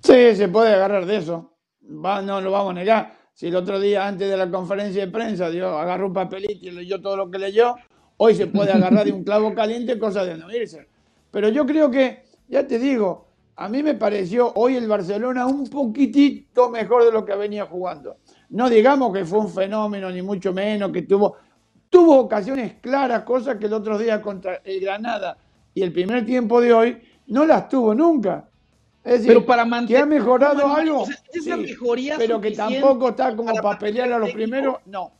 Sí, 0.03 0.35
se 0.35 0.47
puede 0.47 0.73
agarrar 0.73 1.05
de 1.05 1.17
eso. 1.17 1.53
no 1.81 2.41
lo 2.41 2.51
vamos 2.51 2.71
a 2.71 2.75
negar. 2.75 3.17
Si 3.33 3.47
el 3.47 3.55
otro 3.55 3.79
día, 3.79 4.07
antes 4.07 4.29
de 4.29 4.37
la 4.37 4.49
conferencia 4.49 5.05
de 5.05 5.11
prensa, 5.11 5.49
dio, 5.49 5.77
agarró 5.77 6.07
un 6.07 6.13
papelito 6.13 6.67
y 6.67 6.71
leyó 6.71 7.01
todo 7.01 7.17
lo 7.17 7.31
que 7.31 7.39
leyó, 7.39 7.75
Hoy 8.23 8.35
se 8.35 8.45
puede 8.45 8.71
agarrar 8.71 9.03
de 9.03 9.11
un 9.11 9.23
clavo 9.23 9.55
caliente, 9.55 9.97
cosa 9.97 10.23
de 10.23 10.37
no 10.37 10.51
irse. 10.51 10.87
Pero 11.31 11.49
yo 11.49 11.65
creo 11.65 11.89
que, 11.89 12.21
ya 12.47 12.67
te 12.67 12.77
digo, 12.77 13.30
a 13.61 13.69
mí 13.69 13.83
me 13.83 13.93
pareció 13.93 14.51
hoy 14.55 14.75
el 14.75 14.87
Barcelona 14.87 15.45
un 15.45 15.67
poquitito 15.67 16.71
mejor 16.71 17.05
de 17.05 17.11
lo 17.11 17.23
que 17.23 17.35
venía 17.35 17.67
jugando. 17.67 18.17
No 18.49 18.67
digamos 18.67 19.13
que 19.13 19.23
fue 19.23 19.37
un 19.37 19.49
fenómeno, 19.49 20.09
ni 20.09 20.23
mucho 20.23 20.51
menos, 20.51 20.91
que 20.91 21.03
tuvo, 21.03 21.35
tuvo 21.87 22.21
ocasiones 22.21 22.77
claras, 22.81 23.21
cosas 23.21 23.57
que 23.57 23.67
el 23.67 23.73
otro 23.73 23.99
día 23.99 24.19
contra 24.19 24.61
el 24.63 24.79
Granada 24.79 25.37
y 25.75 25.83
el 25.83 25.93
primer 25.93 26.25
tiempo 26.25 26.59
de 26.59 26.73
hoy 26.73 27.01
no 27.27 27.45
las 27.45 27.69
tuvo 27.69 27.93
nunca. 27.93 28.49
Es 29.03 29.11
decir, 29.11 29.27
pero 29.27 29.45
para 29.45 29.67
que 29.85 29.95
ha 29.95 30.07
mejorado 30.07 30.67
algo, 30.67 31.05
pero 32.17 32.41
que 32.41 32.51
tampoco 32.51 33.09
está 33.09 33.35
como 33.35 33.53
para 33.61 33.77
pelear 33.77 34.11
a 34.11 34.17
los 34.17 34.31
primeros, 34.31 34.77
no. 34.87 35.11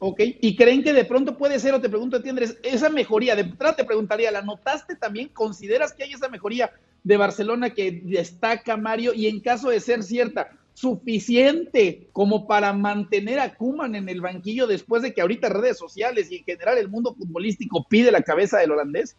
Ok, 0.00 0.20
¿y 0.40 0.54
creen 0.54 0.84
que 0.84 0.92
de 0.92 1.04
pronto 1.04 1.36
puede 1.36 1.58
ser, 1.58 1.74
o 1.74 1.80
te 1.80 1.88
pregunto 1.88 2.18
a 2.18 2.22
ti, 2.22 2.30
esa 2.62 2.88
mejoría, 2.88 3.34
de 3.34 3.44
te 3.76 3.84
preguntaría, 3.84 4.30
¿la 4.30 4.42
notaste 4.42 4.94
también? 4.94 5.28
¿Consideras 5.28 5.92
que 5.92 6.04
hay 6.04 6.12
esa 6.12 6.28
mejoría 6.28 6.70
de 7.02 7.16
Barcelona 7.16 7.70
que 7.70 8.00
destaca 8.04 8.76
Mario? 8.76 9.12
Y 9.12 9.26
en 9.26 9.40
caso 9.40 9.70
de 9.70 9.80
ser 9.80 10.04
cierta, 10.04 10.52
¿suficiente 10.72 12.08
como 12.12 12.46
para 12.46 12.72
mantener 12.72 13.40
a 13.40 13.56
Kuman 13.56 13.96
en 13.96 14.08
el 14.08 14.20
banquillo 14.20 14.68
después 14.68 15.02
de 15.02 15.12
que 15.12 15.20
ahorita 15.20 15.48
redes 15.48 15.78
sociales 15.78 16.30
y 16.30 16.36
en 16.36 16.44
general 16.44 16.78
el 16.78 16.88
mundo 16.88 17.16
futbolístico 17.16 17.84
pide 17.88 18.12
la 18.12 18.22
cabeza 18.22 18.58
del 18.58 18.70
holandés? 18.70 19.16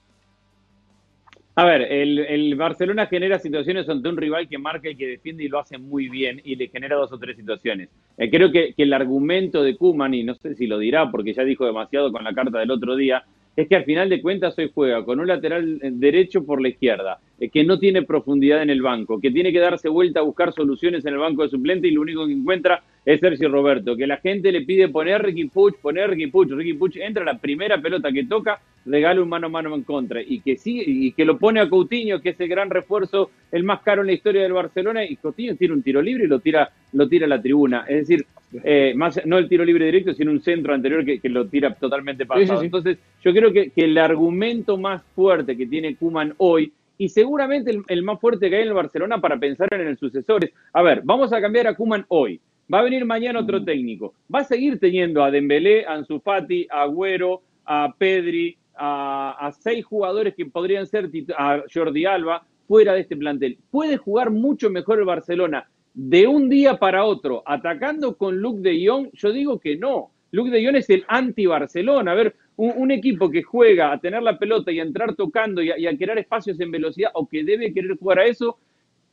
A 1.60 1.66
ver, 1.66 1.82
el, 1.92 2.56
Barcelona 2.56 3.08
genera 3.08 3.38
situaciones 3.38 3.90
ante 3.90 4.08
un 4.08 4.16
rival 4.16 4.48
que 4.48 4.58
marca 4.58 4.90
y 4.90 4.96
que 4.96 5.08
defiende 5.08 5.44
y 5.44 5.50
lo 5.50 5.60
hace 5.60 5.78
muy 5.78 6.08
bien 6.08 6.40
y 6.46 6.56
le 6.56 6.70
genera 6.70 6.96
dos 6.96 7.12
o 7.12 7.20
tres 7.20 7.36
situaciones. 7.36 7.90
Eh, 8.18 8.30
creo 8.30 8.50
que, 8.50 8.74
el 8.78 8.94
argumento 8.94 9.62
de 9.62 9.76
Kuman, 9.76 10.14
y 10.14 10.24
no 10.24 10.36
sé 10.36 10.56
si 10.56 10.68
lo 10.68 10.80
dirá 10.80 11.12
porque 11.12 11.34
ya 11.34 11.44
dijo 11.44 11.66
demasiado 11.66 12.14
con 12.14 12.24
la 12.24 12.34
carta 12.34 12.60
del 12.60 12.72
otro 12.72 12.96
día, 12.96 13.26
es 13.58 13.68
que 13.68 13.76
al 13.76 13.84
final 13.84 14.08
de 14.08 14.22
cuentas 14.22 14.58
hoy 14.58 14.72
juega 14.74 15.04
con 15.04 15.20
un 15.20 15.28
lateral 15.28 15.80
derecho 16.00 16.46
por 16.46 16.62
la 16.62 16.70
izquierda, 16.70 17.20
eh, 17.42 17.50
que 17.50 17.66
no 17.66 17.78
tiene 17.78 18.04
profundidad 18.04 18.62
en 18.62 18.70
el 18.70 18.82
banco, 18.82 19.20
que 19.20 19.30
tiene 19.30 19.52
que 19.52 19.60
darse 19.60 19.90
vuelta 19.90 20.22
a 20.22 20.24
buscar 20.24 20.54
soluciones 20.54 21.04
en 21.04 21.16
el 21.16 21.20
banco 21.20 21.44
de 21.44 21.50
suplente 21.50 21.90
y 21.90 21.92
lo 21.92 22.00
único 22.00 22.26
que 22.26 22.32
encuentra 22.32 22.84
es 23.10 23.20
Sergio 23.22 23.50
Roberto, 23.50 23.98
que 23.98 24.06
la 24.06 24.18
gente 24.18 24.52
le 24.52 24.62
pide 24.62 24.88
poner 24.88 25.24
Ricky 25.24 25.46
Puch, 25.46 25.78
poner 25.82 26.12
Ricky 26.12 26.28
Puch, 26.28 26.52
Ricky 26.52 26.74
Puch 26.74 26.96
entra 26.98 27.26
la 27.26 27.40
primera 27.40 27.82
pelota 27.82 28.12
que 28.12 28.26
toca, 28.26 28.62
regala 28.86 29.20
un 29.20 29.30
mano 29.30 29.48
a 29.48 29.50
mano 29.50 29.74
en 29.74 29.82
contra. 29.82 30.22
Y 30.22 30.42
que 30.42 30.56
sigue 30.58 30.84
y 30.86 31.12
que 31.14 31.26
lo 31.26 31.40
pone 31.40 31.60
a 31.60 31.68
Coutinho, 31.68 32.22
que 32.22 32.30
es 32.30 32.40
el 32.40 32.48
gran 32.48 32.70
refuerzo, 32.70 33.32
el 33.52 33.64
más 33.64 33.82
caro 33.82 34.02
en 34.02 34.08
la 34.08 34.14
historia 34.14 34.44
del 34.44 34.54
Barcelona. 34.54 35.04
Y 35.04 35.16
Coutinho 35.16 35.56
tiene 35.56 35.74
un 35.74 35.82
tiro 35.82 36.04
libre 36.04 36.26
y 36.26 36.28
lo 36.28 36.40
tira 36.40 36.72
lo 36.94 37.10
tira 37.10 37.26
a 37.26 37.30
la 37.30 37.42
tribuna, 37.42 37.86
es 37.88 38.08
decir, 38.08 38.26
eh, 38.64 38.94
más, 38.96 39.20
no 39.26 39.40
el 39.40 39.50
tiro 39.50 39.66
libre 39.66 39.86
directo, 39.86 40.14
sino 40.14 40.30
un 40.30 40.42
centro 40.42 40.76
anterior 40.76 41.04
que, 41.04 41.30
lo 41.30 41.48
tira 41.48 41.74
totalmente 41.74 42.28
pasado. 42.28 42.62
Entonces, 42.62 43.00
yo 43.24 43.34
creo 43.34 43.52
que, 43.52 43.72
el 43.76 43.98
argumento 43.98 44.78
más 44.78 45.02
fuerte 45.16 45.58
que 45.58 45.66
tiene 45.66 45.96
Kuman 45.96 46.36
hoy, 46.38 46.72
y 47.00 47.10
seguramente 47.10 47.76
el, 47.88 48.04
más 48.04 48.20
fuerte 48.20 48.50
que 48.50 48.58
hay 48.58 48.62
en 48.64 48.68
el 48.68 48.74
Barcelona 48.76 49.20
para 49.20 49.38
pensar 49.38 49.68
en 49.72 49.88
el 49.88 49.98
sucesor 49.98 50.44
es, 50.44 50.52
a 50.74 50.84
ver, 50.84 51.02
vamos 51.04 51.34
a 51.34 51.42
cambiar 51.42 51.66
a 51.68 51.74
Kuman 51.74 52.06
hoy. 52.10 52.40
Va 52.72 52.80
a 52.80 52.84
venir 52.84 53.06
mañana 53.06 53.40
otro 53.40 53.64
técnico. 53.64 54.14
Va 54.34 54.40
a 54.40 54.44
seguir 54.44 54.80
teniendo 54.80 55.24
a 55.24 55.32
Dembélé, 55.32 55.86
a 55.86 55.94
Ansu 55.94 56.20
Fati, 56.20 56.68
a 56.70 56.84
Agüero, 56.84 57.42
a 57.66 57.94
Pedri, 57.98 58.58
a, 58.76 59.36
a 59.40 59.52
seis 59.52 59.84
jugadores 59.86 60.36
que 60.36 60.46
podrían 60.46 60.86
ser 60.86 61.10
a 61.38 61.64
Jordi 61.74 62.06
Alba 62.06 62.46
fuera 62.68 62.94
de 62.94 63.02
este 63.02 63.18
plantel. 63.18 63.58
Puede 63.72 63.98
jugar 63.98 64.30
mucho 64.30 64.70
mejor 64.70 65.00
el 65.00 65.06
Barcelona 65.06 65.68
de 65.94 66.28
un 66.28 66.50
día 66.50 66.78
para 66.78 67.04
otro, 67.04 67.44
atacando 67.46 68.16
con 68.16 68.38
Luke 68.38 68.62
de 68.62 68.88
Jong, 68.88 69.10
yo 69.14 69.32
digo 69.32 69.60
que 69.60 69.76
no. 69.76 70.12
Luke 70.32 70.52
de 70.52 70.64
Jong 70.64 70.76
es 70.76 70.90
el 70.90 71.04
anti-Barcelona. 71.08 72.12
A 72.12 72.16
ver, 72.16 72.36
un, 72.56 72.92
equipo 72.92 73.30
que 73.30 73.42
juega 73.42 73.92
a 73.92 74.00
tener 74.00 74.22
la 74.22 74.38
pelota 74.38 74.72
y 74.72 74.80
a 74.80 74.84
entrar 74.84 75.16
tocando 75.16 75.62
y 75.62 75.72
a, 75.72 75.98
crear 75.98 76.18
espacios 76.20 76.60
en 76.60 76.72
velocidad 76.72 77.12
o 77.14 77.28
que 77.28 77.44
debe 77.44 77.74
querer 77.74 77.98
jugar 77.98 78.20
a 78.20 78.26
eso, 78.26 78.58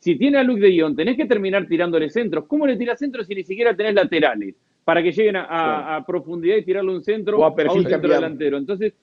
si 0.07 0.15
tiene 0.15 0.39
a 0.39 0.45
Luke 0.45 0.61
de 0.61 0.81
Jong, 0.81 0.95
tenés 0.95 1.17
que 1.17 1.25
terminar 1.25 1.67
tirándole 1.67 2.09
centros. 2.11 2.45
¿Cómo 2.47 2.65
le 2.65 2.77
tiras 2.77 2.97
centros 2.97 3.27
si 3.27 3.35
ni 3.35 3.43
siquiera 3.43 3.75
tenés 3.75 3.93
laterales? 3.93 4.55
Para 4.85 5.03
que 5.03 5.11
lleguen 5.11 5.35
a, 5.37 6.05
profundidad 6.07 6.59
y 6.59 6.65
tirarle 6.65 6.95
un 6.95 7.03
centro 7.03 7.39
o 7.39 7.45
a, 7.45 7.57
perfil 7.57 7.81
un 7.81 7.91
centro 7.91 8.15
delantero. 8.15 8.57
Entonces, 8.57 8.95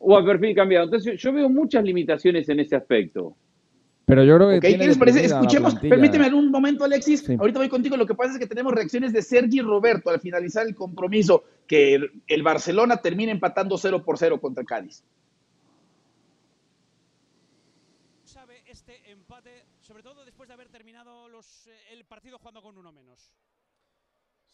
o 0.00 0.16
a 0.16 0.24
perfil 0.24 0.54
cambiado. 0.54 0.86
Entonces, 0.86 1.20
yo 1.20 1.30
veo 1.30 1.50
muchas 1.50 1.84
limitaciones 1.84 2.48
en 2.48 2.60
ese 2.60 2.74
aspecto. 2.74 3.36
Pero 4.06 4.24
yo 4.24 4.36
creo 4.36 4.48
que. 4.48 4.60
¿Qué 4.60 4.78
les 4.78 4.96
parece? 4.96 5.26
Escuchemos, 5.26 5.74
permíteme 5.74 6.32
un 6.32 6.50
momento, 6.50 6.84
Alexis. 6.84 7.28
Ahorita 7.38 7.58
voy 7.58 7.68
contigo. 7.68 7.98
Lo 7.98 8.06
que 8.06 8.14
pasa 8.14 8.32
es 8.32 8.38
que 8.38 8.46
tenemos 8.46 8.72
reacciones 8.72 9.12
de 9.12 9.20
Sergi 9.20 9.60
Roberto 9.60 10.08
al 10.08 10.20
finalizar 10.20 10.66
el 10.66 10.74
compromiso, 10.74 11.44
que 11.66 12.00
el, 12.26 12.42
Barcelona 12.42 12.96
termina 12.96 13.30
empatando 13.30 13.76
0 13.76 14.02
por 14.02 14.16
0 14.16 14.40
contra 14.40 14.64
Cádiz. 14.64 15.04
¿Sabe 18.24 18.54
este 18.66 18.94
empate, 19.12 19.50
sobre 19.86 20.02
todo 20.02 20.24
después 20.24 20.48
de 20.48 20.54
haber 20.54 20.68
terminado 20.68 21.28
los, 21.28 21.68
eh, 21.68 21.92
el 21.92 22.04
partido 22.04 22.38
jugando 22.38 22.60
con 22.60 22.76
uno 22.76 22.92
menos? 22.92 23.32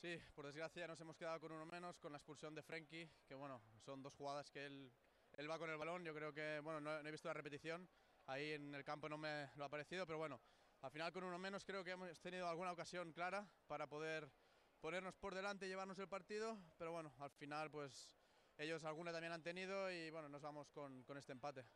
Sí, 0.01 0.19
por 0.35 0.47
desgracia 0.47 0.87
nos 0.87 1.01
hemos 1.01 1.17
quedado 1.17 1.41
con 1.41 1.53
uno 1.53 1.65
menos, 1.65 1.99
con 1.99 2.13
la 2.13 2.19
expulsión 2.19 2.55
de 2.55 2.63
Frenkie, 2.63 3.09
que 3.27 3.35
bueno, 3.35 3.63
son 3.85 4.03
dos 4.03 4.15
jugadas 4.15 4.51
que 4.51 4.67
él, 4.67 4.93
él 5.39 5.51
va 5.51 5.59
con 5.59 5.71
el 5.71 5.79
balón. 5.79 6.05
Yo 6.05 6.15
creo 6.15 6.35
que, 6.35 6.61
bueno, 6.61 6.81
no 6.81 6.99
he 6.99 7.11
visto 7.11 7.29
la 7.29 7.35
repetición 7.35 7.89
Ahí 8.27 8.53
en 8.53 8.75
el 8.75 8.85
campo 8.85 9.09
no 9.09 9.19
me 9.19 9.51
lo 9.57 9.65
ha 9.65 9.69
parecido, 9.69 10.07
pero 10.07 10.19
bueno, 10.19 10.41
al 10.83 10.91
final 10.91 11.13
con 11.13 11.25
uno 11.25 11.39
menos 11.39 11.65
creo 11.65 11.83
que 11.83 11.91
hemos 11.91 12.21
tenido 12.21 12.49
alguna 12.49 12.73
ocasión 12.73 13.13
clara 13.13 13.49
para 13.67 13.89
poder 13.89 14.31
ponernos 14.81 15.17
por 15.17 15.35
delante 15.35 15.67
y 15.67 15.69
llevarnos 15.69 15.99
el 15.99 16.09
partido, 16.09 16.59
pero 16.79 16.93
bueno, 16.93 17.13
al 17.19 17.31
final 17.31 17.71
pues 17.71 18.17
ellos 18.59 18.85
alguna 18.85 19.13
también 19.13 19.33
han 19.33 19.43
tenido 19.43 19.91
y 19.91 20.11
bueno, 20.11 20.29
nos 20.29 20.43
vamos 20.43 20.71
con, 20.71 21.03
con 21.03 21.19
este 21.19 21.33
empate. 21.33 21.67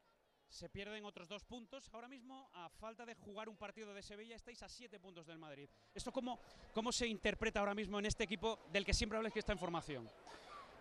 Se 0.48 0.68
pierden 0.68 1.04
otros 1.04 1.28
dos 1.28 1.44
puntos. 1.44 1.88
Ahora 1.92 2.08
mismo, 2.08 2.48
a 2.54 2.68
falta 2.68 3.04
de 3.04 3.14
jugar 3.14 3.48
un 3.48 3.56
partido 3.56 3.92
de 3.92 4.02
Sevilla, 4.02 4.36
estáis 4.36 4.62
a 4.62 4.68
siete 4.68 4.98
puntos 4.98 5.26
del 5.26 5.38
Madrid. 5.38 5.68
¿Esto 5.94 6.12
cómo, 6.12 6.40
cómo 6.72 6.92
se 6.92 7.06
interpreta 7.06 7.60
ahora 7.60 7.74
mismo 7.74 7.98
en 7.98 8.06
este 8.06 8.24
equipo 8.24 8.58
del 8.72 8.84
que 8.84 8.94
siempre 8.94 9.16
hablas 9.18 9.32
que 9.32 9.40
está 9.40 9.52
en 9.52 9.58
formación? 9.58 10.08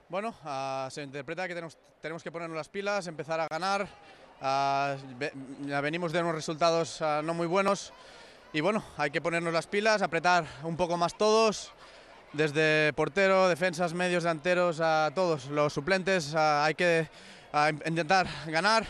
Bueno, 0.08 0.36
uh, 0.44 0.90
se 0.90 1.02
interpreta 1.02 1.48
que 1.48 1.56
tenemos, 1.56 1.78
tenemos 2.00 2.24
que 2.24 2.32
ponernos 2.32 2.56
las 2.56 2.70
pilas, 2.70 3.08
empezar 3.08 3.40
a 3.40 3.48
ganar, 3.48 3.88
Ah, 4.42 4.98
venimos 5.82 6.12
de 6.12 6.20
unos 6.20 6.36
resultados 6.36 7.02
ah, 7.02 7.22
no 7.24 7.34
muy 7.34 7.48
buenos 7.48 7.94
y 8.52 8.60
bueno, 8.60 8.84
hay 8.98 9.10
que 9.10 9.22
ponernos 9.22 9.54
las 9.54 9.66
pilas, 9.66 10.02
apretar 10.02 10.46
un 10.64 10.76
poco 10.76 10.98
más 10.98 11.18
todos, 11.18 11.72
desde 12.34 12.94
portero, 12.94 13.48
defensas, 13.48 13.94
medios, 13.94 14.24
delanteros, 14.24 14.80
a 14.82 15.12
todos 15.16 15.48
los 15.48 15.74
suplentes. 15.74 16.34
Ah, 16.36 16.66
hay 16.66 16.76
que 16.76 17.10
intentar 17.86 18.28
ganar, 18.48 18.86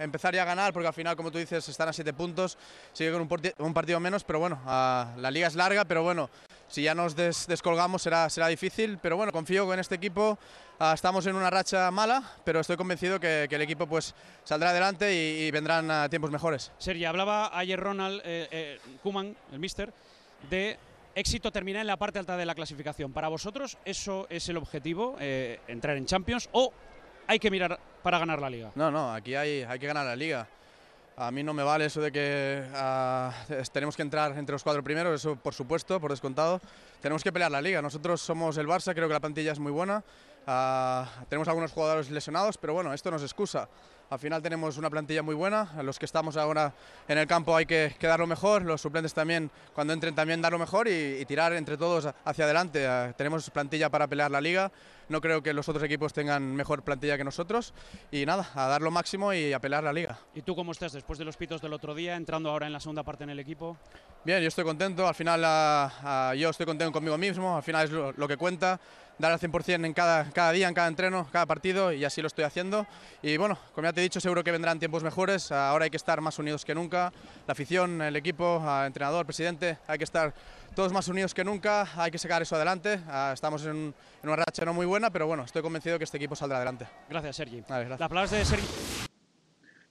empezar 0.00 0.34
ya 0.34 0.42
a 0.42 0.44
ganar, 0.44 0.72
porque 0.72 0.88
al 0.88 0.94
final, 0.94 1.16
como 1.16 1.30
tú 1.30 1.38
dices, 1.38 1.68
están 1.68 1.88
a 1.88 1.92
siete 1.92 2.12
puntos, 2.12 2.56
sigue 2.92 3.12
con 3.12 3.22
un, 3.22 3.74
partido 3.74 4.00
menos, 4.00 4.24
pero 4.24 4.38
bueno, 4.38 4.60
la 4.64 5.30
liga 5.30 5.48
es 5.48 5.54
larga, 5.54 5.84
pero 5.84 6.02
bueno, 6.02 6.30
si 6.68 6.82
ya 6.82 6.94
nos 6.94 7.16
descolgamos 7.16 8.02
será, 8.02 8.28
será 8.30 8.48
difícil, 8.48 8.98
pero 9.02 9.16
bueno, 9.16 9.32
confío 9.32 9.66
que 9.66 9.74
en 9.74 9.80
este 9.80 9.96
equipo 9.96 10.38
Ah, 10.80 10.92
estamos 10.94 11.26
en 11.26 11.34
una 11.34 11.50
racha 11.50 11.90
mala, 11.90 12.22
pero 12.44 12.60
estoy 12.60 12.76
convencido 12.76 13.18
que, 13.18 13.48
el 13.50 13.62
equipo 13.62 13.88
pues 13.88 14.14
saldrá 14.44 14.70
adelante 14.70 15.12
y, 15.12 15.50
vendrán 15.50 15.90
a 15.90 16.08
tiempos 16.08 16.30
mejores. 16.30 16.70
Sergi, 16.78 17.04
hablaba 17.04 17.50
ayer 17.58 17.80
Ronald 17.80 18.20
eh, 18.24 18.46
eh, 18.52 18.78
Kuman, 19.02 19.36
el 19.50 19.58
mister, 19.58 19.92
de 20.48 20.78
éxito 21.16 21.50
terminar 21.50 21.80
en 21.80 21.88
la 21.88 21.96
parte 21.96 22.20
alta 22.20 22.36
de 22.36 22.46
la 22.46 22.54
clasificación. 22.54 23.12
¿Para 23.12 23.26
vosotros 23.26 23.76
eso 23.84 24.28
es 24.30 24.48
el 24.48 24.56
objetivo, 24.56 25.16
eh, 25.18 25.58
entrar 25.66 25.96
en 25.96 26.06
Champions, 26.06 26.48
o 26.52 26.72
hay 27.28 27.38
que 27.38 27.50
mirar 27.50 27.78
para 28.02 28.18
ganar 28.18 28.40
la 28.40 28.50
liga? 28.50 28.72
No, 28.74 28.90
no, 28.90 29.12
aquí 29.12 29.36
hay, 29.36 29.62
hay 29.62 29.78
que 29.78 29.86
ganar 29.86 30.06
la 30.06 30.16
liga. 30.16 30.48
A 31.16 31.30
mí 31.30 31.42
no 31.42 31.52
me 31.52 31.62
vale 31.62 31.84
eso 31.84 32.00
de 32.00 32.10
que 32.10 32.64
ah, 32.74 33.32
tenemos 33.72 33.96
que 33.96 34.02
entrar 34.02 34.36
entre 34.38 34.52
los 34.52 34.62
cuatro 34.62 34.82
primeros, 34.82 35.20
eso 35.20 35.36
por 35.36 35.52
supuesto, 35.52 36.00
por 36.00 36.10
descontado. 36.10 36.60
Tenemos 37.02 37.22
que 37.22 37.32
pelear 37.32 37.50
la 37.50 37.60
liga. 37.60 37.82
Nosotros 37.82 38.20
somos 38.20 38.56
el 38.56 38.66
Barça, 38.66 38.94
creo 38.94 39.08
que 39.08 39.14
la 39.14 39.20
plantilla 39.20 39.52
es 39.52 39.58
muy 39.58 39.72
buena. 39.72 40.02
Ah, 40.46 41.06
tenemos 41.28 41.46
algunos 41.48 41.72
jugadores 41.72 42.10
lesionados, 42.10 42.56
pero 42.56 42.72
bueno, 42.72 42.94
esto 42.94 43.10
nos 43.10 43.22
excusa. 43.22 43.68
Al 44.10 44.18
final 44.18 44.40
tenemos 44.40 44.78
una 44.78 44.88
plantilla 44.88 45.22
muy 45.22 45.34
buena, 45.34 45.70
los 45.82 45.98
que 45.98 46.06
estamos 46.06 46.38
ahora 46.38 46.72
en 47.08 47.18
el 47.18 47.26
campo 47.26 47.54
hay 47.54 47.66
que, 47.66 47.94
que 47.98 48.06
dar 48.06 48.18
lo 48.18 48.26
mejor, 48.26 48.62
los 48.62 48.80
suplentes 48.80 49.12
también, 49.12 49.50
cuando 49.74 49.92
entren 49.92 50.14
también 50.14 50.40
dar 50.40 50.52
lo 50.52 50.58
mejor 50.58 50.88
y, 50.88 51.22
tirar 51.26 51.52
entre 51.52 51.76
todos 51.76 52.08
hacia 52.24 52.44
adelante. 52.44 52.86
Ah, 52.86 53.12
tenemos 53.14 53.50
plantilla 53.50 53.90
para 53.90 54.06
pelear 54.06 54.30
la 54.30 54.40
liga, 54.40 54.72
no 55.08 55.20
creo 55.20 55.42
que 55.42 55.52
los 55.52 55.68
otros 55.68 55.84
equipos 55.84 56.12
tengan 56.12 56.54
mejor 56.54 56.82
plantilla 56.82 57.16
que 57.16 57.24
nosotros 57.24 57.74
y 58.10 58.26
nada, 58.26 58.50
a 58.54 58.66
dar 58.68 58.82
lo 58.82 58.90
máximo 58.90 59.32
y 59.32 59.52
a 59.52 59.60
pelear 59.60 59.84
la 59.84 59.92
liga. 59.92 60.18
¿Y 60.34 60.42
tú 60.42 60.54
cómo 60.54 60.72
estás 60.72 60.92
después 60.92 61.18
de 61.18 61.24
los 61.24 61.36
pitos 61.36 61.60
del 61.60 61.72
otro 61.72 61.94
día, 61.94 62.16
entrando 62.16 62.50
ahora 62.50 62.66
en 62.66 62.72
la 62.72 62.80
segunda 62.80 63.02
parte 63.02 63.24
en 63.24 63.30
el 63.30 63.38
equipo? 63.38 63.76
Bien, 64.24 64.40
yo 64.40 64.48
estoy 64.48 64.64
contento, 64.64 65.06
al 65.06 65.14
final 65.14 65.40
yo 66.36 66.50
estoy 66.50 66.66
contento 66.66 66.92
conmigo 66.92 67.16
mismo, 67.16 67.56
al 67.56 67.62
final 67.62 67.84
es 67.86 68.16
lo 68.16 68.28
que 68.28 68.36
cuenta 68.36 68.80
dar 69.18 69.32
al 69.32 69.40
100% 69.40 69.84
en 69.84 69.92
cada, 69.92 70.30
cada 70.30 70.52
día, 70.52 70.68
en 70.68 70.74
cada 70.74 70.86
entreno, 70.86 71.26
cada 71.32 71.44
partido 71.44 71.92
y 71.92 72.04
así 72.04 72.20
lo 72.20 72.28
estoy 72.28 72.44
haciendo. 72.44 72.86
Y 73.20 73.36
bueno, 73.36 73.58
como 73.74 73.86
ya 73.86 73.92
te 73.92 74.00
he 74.00 74.02
dicho, 74.02 74.20
seguro 74.20 74.44
que 74.44 74.52
vendrán 74.52 74.78
tiempos 74.78 75.02
mejores. 75.02 75.50
Ahora 75.50 75.84
hay 75.84 75.90
que 75.90 75.96
estar 75.96 76.20
más 76.20 76.38
unidos 76.38 76.64
que 76.64 76.74
nunca. 76.74 77.12
La 77.46 77.52
afición, 77.52 78.00
el 78.00 78.14
equipo, 78.14 78.62
el 78.64 78.86
entrenador, 78.86 79.26
presidente, 79.26 79.78
hay 79.88 79.98
que 79.98 80.04
estar 80.04 80.32
todos 80.74 80.92
más 80.92 81.08
unidos 81.08 81.34
que 81.34 81.44
nunca. 81.44 81.88
Hay 81.96 82.10
que 82.10 82.18
sacar 82.18 82.42
eso 82.42 82.56
adelante. 82.56 83.00
Ah, 83.08 83.32
estamos 83.34 83.64
en, 83.66 83.94
una 84.22 84.36
racha 84.36 84.64
no 84.64 84.74
muy 84.74 84.86
buena, 84.86 85.10
pero 85.10 85.26
bueno, 85.26 85.44
estoy 85.44 85.62
convencido 85.62 85.98
que 85.98 86.04
este 86.04 86.16
equipo 86.16 86.36
saldrá 86.36 86.58
adelante. 86.58 86.86
Gracias, 87.08 87.36
Sergi. 87.36 87.62
Las 87.68 87.98
palabras 87.98 88.30
de 88.30 88.44
Sergi. 88.44 88.66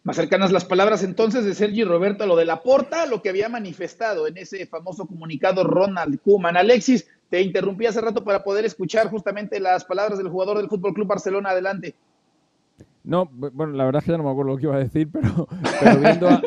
Más 0.03 0.15
cercanas 0.15 0.53
las 0.53 0.63
palabras 0.63 1.03
entonces 1.03 1.43
de 1.43 1.53
Sergi 1.53 1.83
Roberto 1.83 2.23
a 2.23 2.27
lo 2.27 2.37
de 2.37 2.45
la 2.45 2.61
porta, 2.61 3.05
lo 3.05 3.21
que 3.21 3.27
había 3.27 3.49
manifestado 3.49 4.25
en 4.25 4.37
ese 4.37 4.65
famoso 4.65 5.05
comunicado 5.05 5.65
Ronald 5.65 6.21
Kuman. 6.21 6.55
Alexis, 6.55 7.07
te 7.29 7.41
interrumpí 7.41 7.85
hace 7.87 7.99
rato 7.99 8.23
para 8.23 8.41
poder 8.41 8.63
escuchar 8.63 9.09
justamente 9.09 9.59
las 9.59 9.83
palabras 9.83 10.17
del 10.17 10.29
jugador 10.29 10.57
del 10.57 10.69
Fútbol 10.69 10.93
Club 10.93 11.07
Barcelona. 11.07 11.49
Adelante. 11.49 11.93
No, 13.07 13.25
bueno, 13.31 13.67
la 13.71 13.85
verdad 13.85 14.01
es 14.01 14.05
que 14.05 14.11
ya 14.11 14.17
no 14.17 14.25
me 14.25 14.31
acuerdo 14.31 14.51
lo 14.51 14.57
que 14.57 14.65
iba 14.65 14.75
a 14.75 14.79
decir, 14.79 15.09
pero, 15.09 15.47
pero 15.79 15.97
viendo 15.97 16.27
a, 16.27 16.41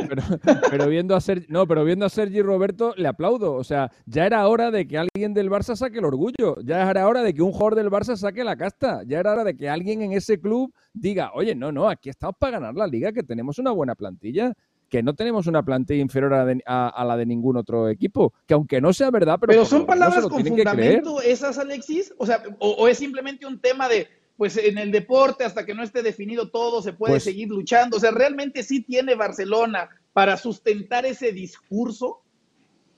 pero, 0.71 0.87
viendo 0.89 1.17
a 1.17 1.21
Sergi, 1.23 1.47
no, 1.49 1.67
pero 1.67 1.85
viendo 1.85 2.05
a 2.05 2.11
Sergi 2.11 2.43
Roberto 2.43 2.93
le 2.99 3.09
aplaudo. 3.09 3.55
O 3.55 3.65
sea, 3.65 3.91
ya 4.05 4.27
era 4.27 4.47
hora 4.47 4.71
de 4.71 4.87
que 4.87 4.99
alguien 4.99 5.33
del 5.33 5.51
Barça 5.51 5.75
saque 5.75 6.01
el 6.01 6.05
orgullo. 6.05 6.61
Ya 6.63 6.91
era 6.91 7.09
hora 7.09 7.23
de 7.23 7.33
que 7.33 7.41
un 7.41 7.53
jugador 7.53 7.77
del 7.77 7.91
Barça 7.91 8.15
saque 8.15 8.45
la 8.45 8.57
casta. 8.57 9.03
Ya 9.05 9.21
era 9.21 9.33
hora 9.33 9.45
de 9.45 9.57
que 9.57 9.71
alguien 9.71 10.03
en 10.03 10.13
ese 10.13 10.39
club 10.39 10.75
diga, 10.93 11.31
oye, 11.33 11.55
no, 11.55 11.73
no, 11.73 11.89
aquí 11.89 12.11
estamos 12.11 12.37
para 12.39 12.59
ganar 12.59 12.75
la 12.75 12.87
liga, 12.87 13.11
que 13.11 13.23
tenemos 13.23 13.59
una 13.59 13.71
buena 13.71 13.95
plantilla 13.95 14.53
que 14.91 15.03
no 15.03 15.15
tenemos 15.15 15.47
una 15.47 15.63
plantilla 15.63 16.03
inferior 16.03 16.35
a, 16.35 17.05
la 17.05 17.17
de 17.17 17.25
ningún 17.25 17.57
otro 17.57 17.89
equipo. 17.89 18.35
Que 18.47 18.55
aunque 18.55 18.81
no 18.81 18.93
sea 18.93 19.11
verdad, 19.11 19.39
pero. 19.41 19.53
Pero 19.53 19.65
son 19.65 19.87
palabras 19.87 20.27
con 20.27 20.45
fundamento 20.45 21.23
esas, 21.23 21.59
Alexis. 21.59 22.13
O 22.19 22.27
sea, 22.27 22.43
o, 22.59 22.89
es 22.89 22.99
simplemente 22.99 23.47
un 23.47 23.61
tema 23.61 23.89
de. 23.89 24.09
Pues 24.41 24.57
en 24.57 24.79
el 24.79 24.91
deporte, 24.91 25.45
hasta 25.45 25.67
que 25.67 25.75
no 25.75 25.83
esté 25.83 26.03
definido 26.03 26.49
todo, 26.49 26.81
se 26.81 26.95
puede 26.95 27.13
pues 27.13 27.25
seguir 27.25 27.51
luchando. 27.51 27.99
O 27.99 28.01
sea, 28.01 28.11
realmente 28.11 28.63
sí 28.63 28.81
tiene 28.81 29.15
Barcelona 29.15 29.91
para 30.15 30.39
sustentar 30.39 31.05
ese 31.05 31.31
discurso. 31.33 32.23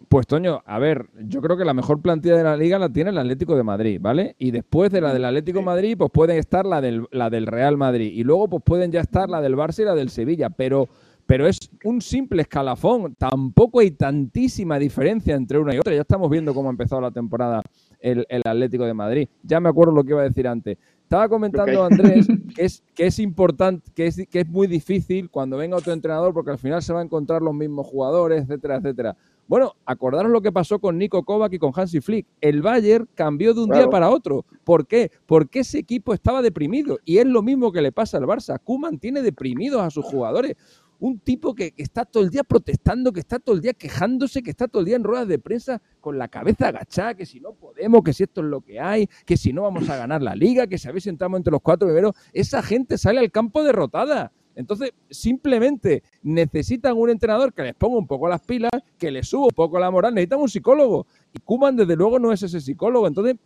Pues 0.09 0.25
Toño, 0.29 0.63
a 0.65 0.79
ver, 0.79 1.09
yo 1.27 1.43
creo 1.43 1.57
que 1.57 1.65
la 1.65 1.75
mejor 1.75 2.01
plantilla 2.01 2.37
de 2.37 2.45
la 2.45 2.57
liga 2.57 2.79
la 2.79 2.91
tiene 2.91 3.11
el 3.11 3.19
Atlético 3.19 3.57
de 3.57 3.65
Madrid, 3.65 3.99
¿vale? 4.01 4.37
Y 4.39 4.53
después 4.53 4.93
de 4.93 5.01
la 5.01 5.13
del 5.13 5.25
Atlético 5.25 5.59
de 5.59 5.65
Madrid, 5.65 5.97
pues 5.99 6.13
pueden 6.13 6.39
estar 6.39 6.65
la 6.65 6.81
del, 6.81 7.09
la 7.11 7.29
del 7.29 7.49
Real 7.49 7.77
Madrid. 7.77 8.13
Y 8.15 8.23
luego, 8.23 8.47
pues 8.47 8.63
pueden 8.65 8.93
ya 8.93 9.01
estar 9.01 9.29
la 9.29 9.41
del 9.41 9.57
Barça 9.57 9.81
y 9.81 9.87
la 9.87 9.97
del 9.97 10.11
Sevilla. 10.11 10.49
Pero 10.49 10.91
pero 11.27 11.47
es 11.47 11.71
un 11.85 12.01
simple 12.01 12.43
escalafón. 12.43 13.15
Tampoco 13.15 13.81
hay 13.81 13.93
tantísima 13.93 14.79
diferencia 14.79 15.35
entre 15.35 15.59
una 15.59 15.75
y 15.75 15.79
otra. 15.79 15.95
Ya 15.95 16.03
estamos 16.03 16.31
viendo 16.31 16.53
cómo 16.55 16.69
ha 16.69 16.73
empezado 16.73 17.01
la 17.01 17.11
temporada 17.11 17.63
el, 18.01 18.27
Atlético 18.45 18.85
de 18.85 18.95
Madrid. 18.95 19.29
Ya 19.43 19.61
me 19.61 19.69
acuerdo 19.69 19.93
lo 19.93 20.05
que 20.05 20.11
iba 20.11 20.21
a 20.21 20.29
decir 20.29 20.49
antes. 20.49 20.77
Estaba 21.13 21.29
comentando 21.29 21.85
Andrés 21.85 22.27
que 22.57 22.65
es, 22.65 22.83
que 22.95 23.05
es 23.05 23.19
importante, 23.19 23.91
que 23.95 24.07
es, 24.07 24.27
que 24.31 24.41
es 24.41 24.49
muy 24.49 24.67
difícil 24.67 25.29
cuando 25.29 25.59
venga 25.59 25.77
otro 25.77 25.93
entrenador 25.93 26.33
porque 26.33 26.53
al 26.53 26.59
final 26.59 26.83
se 26.83 26.91
van 26.95 27.01
a 27.01 27.05
encontrar 27.05 27.43
los 27.43 27.53
mismos 27.53 27.87
jugadores, 27.87 28.45
etcétera, 28.45 28.77
etcétera. 28.77 29.15
Bueno, 29.47 29.75
acordaros 29.85 30.33
lo 30.33 30.41
que 30.41 30.53
pasó 30.53 30.79
con 30.79 30.97
Nico 30.97 31.23
Kovac 31.23 31.53
y 31.53 31.59
con 31.59 31.73
Hansi 31.77 32.01
Flick. 32.01 32.27
El 32.41 32.63
Bayern 32.63 33.07
cambió 33.15 33.53
de 33.53 33.61
un 33.61 33.69
día 33.69 33.91
para 33.91 34.09
otro. 34.09 34.47
¿Por 34.65 34.87
qué? 34.87 35.11
Porque 35.27 35.61
ese 35.61 35.81
equipo 35.81 36.15
estaba 36.15 36.41
deprimido. 36.41 36.99
Y 37.05 37.19
es 37.19 37.27
lo 37.27 37.43
mismo 37.43 37.73
que 37.73 37.83
le 37.83 37.93
pasa 37.93 38.17
al 38.17 38.25
Barça. 38.25 38.59
Kuman 38.59 38.99
tiene 38.99 39.21
deprimidos 39.21 39.83
a 39.83 39.91
sus 39.91 40.07
jugadores 40.07 40.57
un 41.03 41.19
tipo 41.19 41.53
que, 41.53 41.75
está 41.79 42.05
todo 42.05 42.23
el 42.23 42.31
día 42.31 42.45
protestando, 42.45 43.13
que 43.13 43.19
está 43.19 43.41
todo 43.41 43.57
el 43.57 43.61
día 43.61 43.73
quejándose, 43.73 44.41
que 44.41 44.51
está 44.51 44.69
todo 44.69 44.81
el 44.81 44.87
día 44.87 44.95
en 44.95 45.03
ruedas 45.03 45.27
de 45.27 45.41
prensa 45.41 45.83
con 46.01 46.17
la 46.17 46.29
cabeza 46.29 46.69
agachada, 46.69 47.15
que 47.15 47.27
si 47.27 47.41
no 47.41 47.55
podemos, 47.55 48.05
que 48.05 48.13
si 48.13 48.23
esto 48.23 48.41
es 48.41 48.47
lo 48.47 48.61
que 48.61 48.79
hay, 48.79 49.09
que 49.27 49.37
si 49.37 49.53
no 49.53 49.63
vamos 49.63 49.89
a 49.91 49.97
ganar 49.97 50.23
la 50.23 50.37
liga, 50.37 50.69
que 50.69 50.79
si 50.79 50.89
a 50.89 50.93
veces 50.93 51.09
entramos 51.09 51.39
entre 51.39 51.51
los 51.51 51.61
cuatro 51.61 51.89
primeros, 51.89 52.15
esa 52.33 52.63
gente 52.63 52.97
sale 52.99 53.19
al 53.19 53.33
campo 53.33 53.65
derrotada. 53.65 54.31
Entonces, 54.55 54.93
simplemente 55.11 56.05
necesitan 56.23 56.97
un 56.97 57.11
entrenador 57.11 57.53
que 57.53 57.63
les 57.63 57.75
ponga 57.75 57.99
un 57.99 58.07
poco 58.07 58.29
las 58.29 58.41
pilas, 58.41 58.71
que 58.97 59.11
les 59.11 59.27
suba 59.27 59.47
un 59.47 59.55
poco 59.57 59.81
la 59.81 59.91
moral, 59.91 60.15
necesitan 60.15 60.39
un 60.39 60.49
psicólogo. 60.49 61.09
Y 61.33 61.41
Kuman, 61.41 61.75
desde 61.75 61.97
luego, 61.97 62.21
no 62.21 62.33
es 62.33 62.45
ese 62.45 62.61
psicólogo. 62.61 63.09
Entonces, 63.09 63.37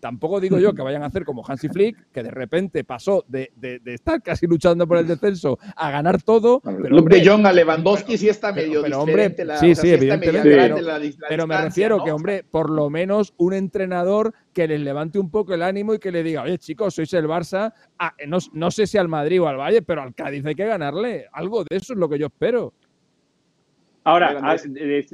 tampoco 0.00 0.40
digo 0.40 0.58
yo 0.58 0.74
que 0.74 0.82
vayan 0.82 1.02
a 1.02 1.06
hacer 1.06 1.24
como 1.24 1.44
Hansi 1.46 1.68
Flick, 1.68 2.10
que 2.12 2.22
de 2.22 2.30
repente 2.30 2.84
pasó 2.84 3.24
de, 3.28 3.52
de, 3.56 3.78
de 3.78 3.94
estar 3.94 4.22
casi 4.22 4.46
luchando 4.46 4.86
por 4.86 4.98
el 4.98 5.06
descenso 5.06 5.58
a 5.76 5.90
ganar 5.90 6.22
todo. 6.22 6.60
Pero, 6.60 6.98
hombre, 6.98 7.18
de 7.18 7.28
John 7.28 7.46
a 7.46 7.52
Lewandowski 7.52 8.18
sí 8.18 8.28
está 8.28 8.52
medio 8.52 8.82
pero, 8.82 9.00
hombre, 9.00 9.34
la, 9.44 9.58
sí, 9.58 9.72
o 9.72 9.74
sea, 9.74 9.82
sí, 9.82 9.88
sí, 9.88 9.94
evidentemente. 9.94 10.48
Pero, 10.48 10.80
la, 10.80 10.98
la 10.98 11.10
pero 11.28 11.46
me 11.46 11.60
refiero 11.60 11.98
¿no? 11.98 12.04
que, 12.04 12.12
hombre, 12.12 12.44
por 12.48 12.70
lo 12.70 12.90
menos 12.90 13.34
un 13.36 13.54
entrenador 13.54 14.34
que 14.52 14.68
les 14.68 14.80
levante 14.80 15.18
un 15.18 15.30
poco 15.30 15.54
el 15.54 15.62
ánimo 15.62 15.94
y 15.94 15.98
que 15.98 16.12
le 16.12 16.22
diga, 16.22 16.42
oye, 16.42 16.58
chicos, 16.58 16.94
sois 16.94 17.12
el 17.14 17.26
Barça, 17.26 17.72
ah, 17.98 18.14
no, 18.26 18.38
no 18.52 18.70
sé 18.70 18.86
si 18.86 18.98
al 18.98 19.08
Madrid 19.08 19.42
o 19.42 19.48
al 19.48 19.56
Valle, 19.56 19.82
pero 19.82 20.02
al 20.02 20.14
Cádiz 20.14 20.44
hay 20.46 20.54
que 20.54 20.66
ganarle. 20.66 21.26
Algo 21.32 21.64
de 21.64 21.76
eso 21.76 21.92
es 21.92 21.98
lo 21.98 22.08
que 22.08 22.18
yo 22.18 22.26
espero. 22.26 22.72
Ahora, 24.04 24.58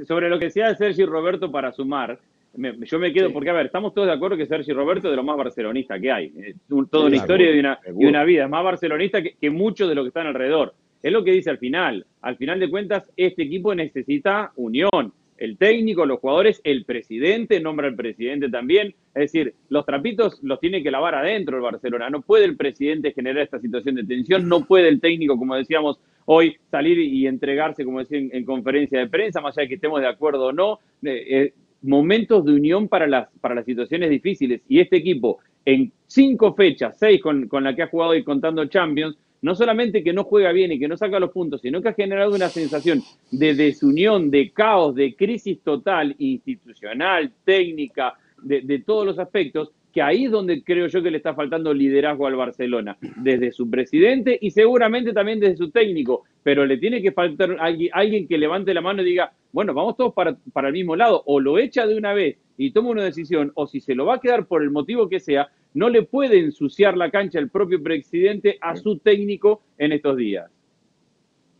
sobre 0.05 0.29
lo 0.29 0.37
que 0.37 0.45
decía 0.45 0.75
Sergio 0.75 1.07
Roberto 1.07 1.49
para 1.49 1.71
sumar, 1.71 2.19
me, 2.55 2.77
yo 2.85 2.99
me 2.99 3.13
quedo, 3.13 3.27
sí. 3.27 3.33
porque 3.33 3.49
a 3.49 3.53
ver, 3.53 3.67
estamos 3.67 3.93
todos 3.93 4.07
de 4.07 4.13
acuerdo 4.13 4.37
que 4.37 4.45
Sergio 4.45 4.73
Roberto 4.75 5.07
es 5.07 5.11
de 5.11 5.15
lo 5.15 5.23
más 5.23 5.37
barcelonista 5.37 5.99
que 5.99 6.11
hay. 6.11 6.33
Es 6.37 6.55
toda 6.89 7.05
una 7.05 7.15
historia 7.15 7.53
y 7.55 7.59
una, 7.59 7.79
y 7.87 8.05
una, 8.05 8.23
vida. 8.23 8.43
Es 8.43 8.49
más 8.49 8.63
barcelonista 8.63 9.21
que, 9.21 9.35
que 9.39 9.49
muchos 9.49 9.87
de 9.87 9.95
los 9.95 10.03
que 10.03 10.09
están 10.09 10.27
alrededor. 10.27 10.73
Es 11.01 11.11
lo 11.11 11.23
que 11.23 11.31
dice 11.31 11.49
al 11.49 11.57
final. 11.57 12.05
Al 12.21 12.37
final 12.37 12.59
de 12.59 12.69
cuentas, 12.69 13.09
este 13.15 13.43
equipo 13.43 13.73
necesita 13.73 14.51
unión. 14.55 15.13
El 15.37 15.57
técnico, 15.57 16.05
los 16.05 16.19
jugadores, 16.19 16.61
el 16.63 16.85
presidente, 16.85 17.59
nombra 17.59 17.87
al 17.87 17.95
presidente 17.95 18.47
también. 18.49 18.93
Es 19.15 19.31
decir, 19.31 19.55
los 19.69 19.85
trapitos 19.85 20.37
los 20.43 20.59
tiene 20.59 20.83
que 20.83 20.91
lavar 20.91 21.15
adentro 21.15 21.57
el 21.57 21.63
Barcelona. 21.63 22.11
No 22.11 22.21
puede 22.21 22.45
el 22.45 22.55
presidente 22.55 23.11
generar 23.11 23.43
esta 23.43 23.59
situación 23.59 23.95
de 23.95 24.03
tensión. 24.03 24.47
No 24.47 24.65
puede 24.65 24.87
el 24.87 25.01
técnico, 25.01 25.37
como 25.37 25.55
decíamos 25.55 25.99
hoy, 26.25 26.57
salir 26.69 26.99
y 26.99 27.25
entregarse, 27.25 27.83
como 27.83 27.99
decía 27.99 28.19
en, 28.19 28.29
en 28.33 28.45
conferencia 28.45 28.99
de 28.99 29.07
prensa, 29.07 29.41
más 29.41 29.57
allá 29.57 29.63
de 29.63 29.69
que 29.69 29.75
estemos 29.75 29.99
de 29.99 30.07
acuerdo 30.07 30.45
o 30.45 30.53
no. 30.53 30.79
Eh, 31.03 31.53
momentos 31.81 32.45
de 32.45 32.53
unión 32.53 32.87
para 32.87 33.07
las, 33.07 33.29
para 33.39 33.55
las 33.55 33.65
situaciones 33.65 34.09
difíciles. 34.09 34.61
Y 34.67 34.79
este 34.79 34.97
equipo, 34.97 35.39
en 35.65 35.91
cinco 36.07 36.53
fechas, 36.53 36.97
seis 36.99 37.21
con, 37.21 37.47
con 37.47 37.63
la 37.63 37.75
que 37.75 37.83
ha 37.83 37.87
jugado 37.87 38.15
y 38.15 38.23
contando 38.23 38.65
Champions, 38.65 39.17
no 39.41 39.55
solamente 39.55 40.03
que 40.03 40.13
no 40.13 40.23
juega 40.23 40.51
bien 40.51 40.71
y 40.71 40.79
que 40.79 40.87
no 40.87 40.95
saca 40.95 41.19
los 41.19 41.31
puntos, 41.31 41.61
sino 41.61 41.81
que 41.81 41.89
ha 41.89 41.93
generado 41.93 42.35
una 42.35 42.49
sensación 42.49 43.01
de 43.31 43.55
desunión, 43.55 44.29
de 44.29 44.51
caos, 44.51 44.93
de 44.93 45.15
crisis 45.15 45.59
total, 45.63 46.15
institucional, 46.19 47.31
técnica, 47.43 48.13
de, 48.43 48.61
de 48.61 48.79
todos 48.79 49.05
los 49.05 49.17
aspectos, 49.17 49.71
que 49.91 50.01
ahí 50.01 50.25
es 50.25 50.31
donde 50.31 50.63
creo 50.63 50.87
yo 50.87 51.03
que 51.03 51.11
le 51.11 51.17
está 51.17 51.33
faltando 51.33 51.73
liderazgo 51.73 52.27
al 52.27 52.35
Barcelona, 52.35 52.97
desde 53.17 53.51
su 53.51 53.69
presidente 53.69 54.37
y 54.41 54.51
seguramente 54.51 55.13
también 55.13 55.39
desde 55.39 55.57
su 55.57 55.69
técnico, 55.71 56.23
pero 56.43 56.65
le 56.65 56.77
tiene 56.77 57.01
que 57.01 57.11
faltar 57.11 57.57
alguien, 57.59 57.89
alguien 57.93 58.27
que 58.27 58.37
levante 58.37 58.73
la 58.73 58.81
mano 58.81 59.01
y 59.01 59.05
diga, 59.05 59.33
bueno, 59.51 59.73
vamos 59.73 59.97
todos 59.97 60.13
para, 60.13 60.37
para, 60.53 60.69
el 60.69 60.73
mismo 60.73 60.95
lado, 60.95 61.23
o 61.25 61.39
lo 61.39 61.57
echa 61.57 61.85
de 61.85 61.97
una 61.97 62.13
vez 62.13 62.37
y 62.57 62.71
toma 62.71 62.89
una 62.89 63.03
decisión, 63.03 63.51
o 63.55 63.67
si 63.67 63.79
se 63.79 63.95
lo 63.95 64.05
va 64.05 64.15
a 64.15 64.19
quedar 64.21 64.45
por 64.45 64.63
el 64.63 64.71
motivo 64.71 65.09
que 65.09 65.19
sea, 65.19 65.49
no 65.73 65.89
le 65.89 66.03
puede 66.03 66.39
ensuciar 66.39 66.97
la 66.97 67.09
cancha 67.09 67.39
el 67.39 67.49
propio 67.49 67.81
presidente 67.81 68.57
a 68.61 68.75
su 68.75 68.97
técnico 68.97 69.61
en 69.77 69.93
estos 69.93 70.17
días. 70.17 70.49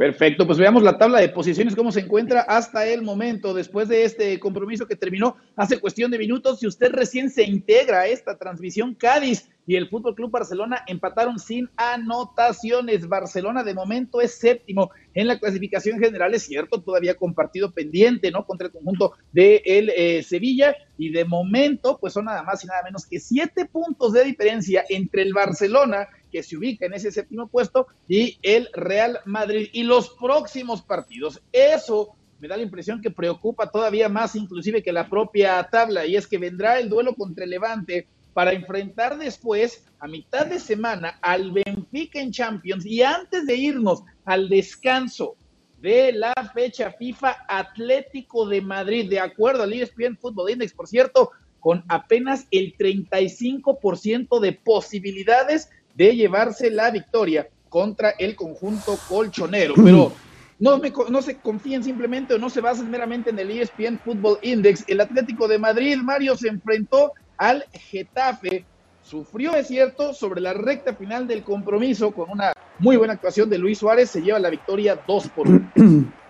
Perfecto, 0.02 0.48
pues 0.48 0.58
veamos 0.58 0.82
la 0.82 0.98
tabla 0.98 1.20
de 1.20 1.30
posiciones, 1.30 1.76
cómo 1.76 1.92
se 1.92 2.00
encuentra 2.00 2.42
hasta 2.42 2.88
el 2.88 3.04
momento, 3.04 3.54
después 3.54 3.88
de 3.88 4.04
este 4.04 4.40
compromiso 4.40 4.88
que 4.88 4.96
terminó 4.96 5.36
hace 5.56 5.80
cuestión 5.80 6.10
de 6.10 6.18
minutos. 6.18 6.60
Si 6.60 6.66
usted 6.66 6.92
recién 6.92 7.30
se 7.30 7.44
integra 7.44 8.00
a 8.00 8.08
esta 8.08 8.36
transmisión, 8.36 8.96
Cádiz 8.96 9.48
y 9.68 9.76
el 9.76 9.90
Fútbol 9.90 10.16
Club 10.16 10.32
Barcelona 10.32 10.84
empataron 10.88 11.38
sin 11.38 11.70
anotaciones. 11.76 13.08
Barcelona 13.08 13.64
de 13.64 13.76
momento 13.76 14.22
es 14.22 14.40
séptimo 14.40 14.90
en 15.14 15.28
la 15.28 15.38
clasificación 15.38 16.00
general, 16.00 16.34
es 16.34 16.42
cierto, 16.42 16.82
todavía 16.82 17.14
con 17.14 17.36
partido 17.36 17.72
pendiente, 17.72 18.32
¿no? 18.32 18.44
Contra 18.48 18.68
el 18.68 18.74
conjunto 18.74 19.14
de 19.32 19.62
el 19.64 19.92
eh, 19.96 20.24
Sevilla. 20.24 20.76
Y 20.98 21.12
de 21.12 21.26
momento, 21.26 22.00
pues 22.00 22.14
son 22.14 22.26
nada 22.26 22.42
más 22.42 22.64
y 22.64 22.68
nada 22.68 22.82
menos 22.84 23.06
que 23.06 23.20
siete 23.20 23.66
puntos 23.66 24.14
de 24.14 24.24
diferencia 24.24 24.84
entre 24.90 25.22
el 25.22 25.34
Barcelona 25.34 26.08
que 26.32 26.44
se 26.44 26.58
ubica 26.58 26.86
en 26.86 26.94
ese 26.94 27.12
séptimo 27.12 27.48
puesto, 27.48 27.88
y 28.08 28.38
el 28.42 28.70
Real 28.74 29.20
Madrid. 29.26 29.70
Y 29.74 29.84
los 29.84 30.10
próximos 30.12 30.82
partidos, 30.82 31.42
eso 31.52 32.16
me 32.40 32.48
da 32.48 32.58
la 32.58 32.64
impresión 32.64 33.02
que 33.02 33.12
preocupa 33.12 33.70
todavía 33.70 34.10
más 34.10 34.36
inclusive 34.36 34.82
que 34.82 34.92
la 34.92 35.10
propia 35.10 35.62
tabla, 35.72 36.06
y 36.06 36.16
es 36.16 36.26
que 36.26 36.40
vendrá 36.40 36.80
el 36.80 36.90
duelo 36.90 37.14
contra 37.14 37.46
Levante 37.46 38.08
para 38.34 38.54
enfrentar 38.54 39.18
después, 39.18 39.86
a 40.00 40.08
mitad 40.08 40.48
de 40.48 40.60
semana, 40.60 41.20
al 41.22 41.52
Benfica 41.52 42.20
en 42.20 42.32
Champions, 42.32 42.86
y 42.86 43.04
antes 43.04 43.46
de 43.46 43.56
irnos 43.56 44.04
al 44.26 44.50
descanso 44.50 45.36
de 45.82 46.14
la 46.14 46.34
fecha 46.54 46.92
FIFA 46.92 47.46
Atlético 47.48 48.48
de 48.48 48.62
Madrid, 48.62 49.10
de 49.10 49.20
acuerdo 49.20 49.64
al 49.64 49.74
ESPN 49.74 50.18
Football 50.18 50.52
Index, 50.52 50.74
por 50.74 50.88
cierto, 50.88 51.32
con 51.60 51.84
apenas 51.90 52.48
el 52.52 52.76
35% 52.78 54.40
de 54.40 54.54
posibilidades 54.54 55.70
de 55.96 56.16
llevarse 56.16 56.72
la 56.72 56.92
victoria 56.92 57.48
contra 57.70 58.12
el 58.12 58.36
conjunto 58.36 58.98
colchonero. 59.08 59.74
Pero 59.76 60.12
no, 60.60 60.78
me, 60.78 60.92
se 61.22 61.38
confíen 61.38 61.84
simplemente 61.84 62.36
o 62.36 62.38
no 62.38 62.50
se 62.50 62.62
basen 62.62 62.92
meramente 62.92 63.32
en 63.32 63.40
el 63.40 63.50
ESPN 63.50 63.98
Football 63.98 64.38
Index. 64.42 64.84
El 64.88 65.02
Atlético 65.02 65.48
de 65.48 65.58
Madrid, 65.58 65.98
Mario, 65.98 66.36
se 66.36 66.50
enfrentó 66.50 67.14
al 67.38 67.66
Getafe. 67.74 68.66
Sufrió, 69.02 69.56
es 69.56 69.68
cierto, 69.68 70.14
sobre 70.14 70.42
la 70.42 70.54
recta 70.54 70.94
final 70.94 71.28
del 71.28 71.44
compromiso 71.44 72.12
con 72.12 72.30
una 72.30 72.54
muy 72.78 72.98
buena 72.98 73.14
actuación 73.14 73.50
de 73.50 73.58
Luis 73.58 73.80
Suárez. 73.80 74.12
Se 74.12 74.22
lleva 74.22 74.38
la 74.38 74.50
victoria 74.50 75.00
2 75.08 75.28
por 75.30 75.48
1. 75.48 75.72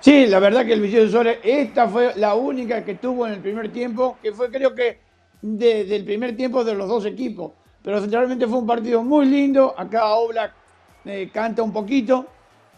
Sí, 0.00 0.26
la 0.26 0.40
verdad 0.40 0.66
que 0.66 0.72
el 0.72 0.80
Vicente 0.80 1.12
Suárez, 1.12 1.38
esta 1.44 1.86
fue 1.86 2.12
la 2.16 2.34
única 2.34 2.84
que 2.84 2.96
tuvo 2.96 3.24
en 3.24 3.34
el 3.34 3.40
primer 3.40 3.70
tiempo, 3.70 4.18
que 4.20 4.32
fue 4.32 4.50
creo 4.50 4.74
que 4.74 4.98
desde 5.40 5.84
de, 5.84 5.96
el 5.96 6.04
primer 6.04 6.36
tiempo 6.36 6.64
de 6.64 6.74
los 6.74 6.88
dos 6.88 7.06
equipos 7.06 7.52
pero 7.82 8.00
centralmente 8.00 8.46
fue 8.46 8.58
un 8.58 8.66
partido 8.66 9.02
muy 9.02 9.26
lindo. 9.26 9.74
Acá 9.76 10.14
Oblak 10.14 10.52
eh, 11.04 11.30
canta 11.32 11.62
un 11.62 11.72
poquito, 11.72 12.26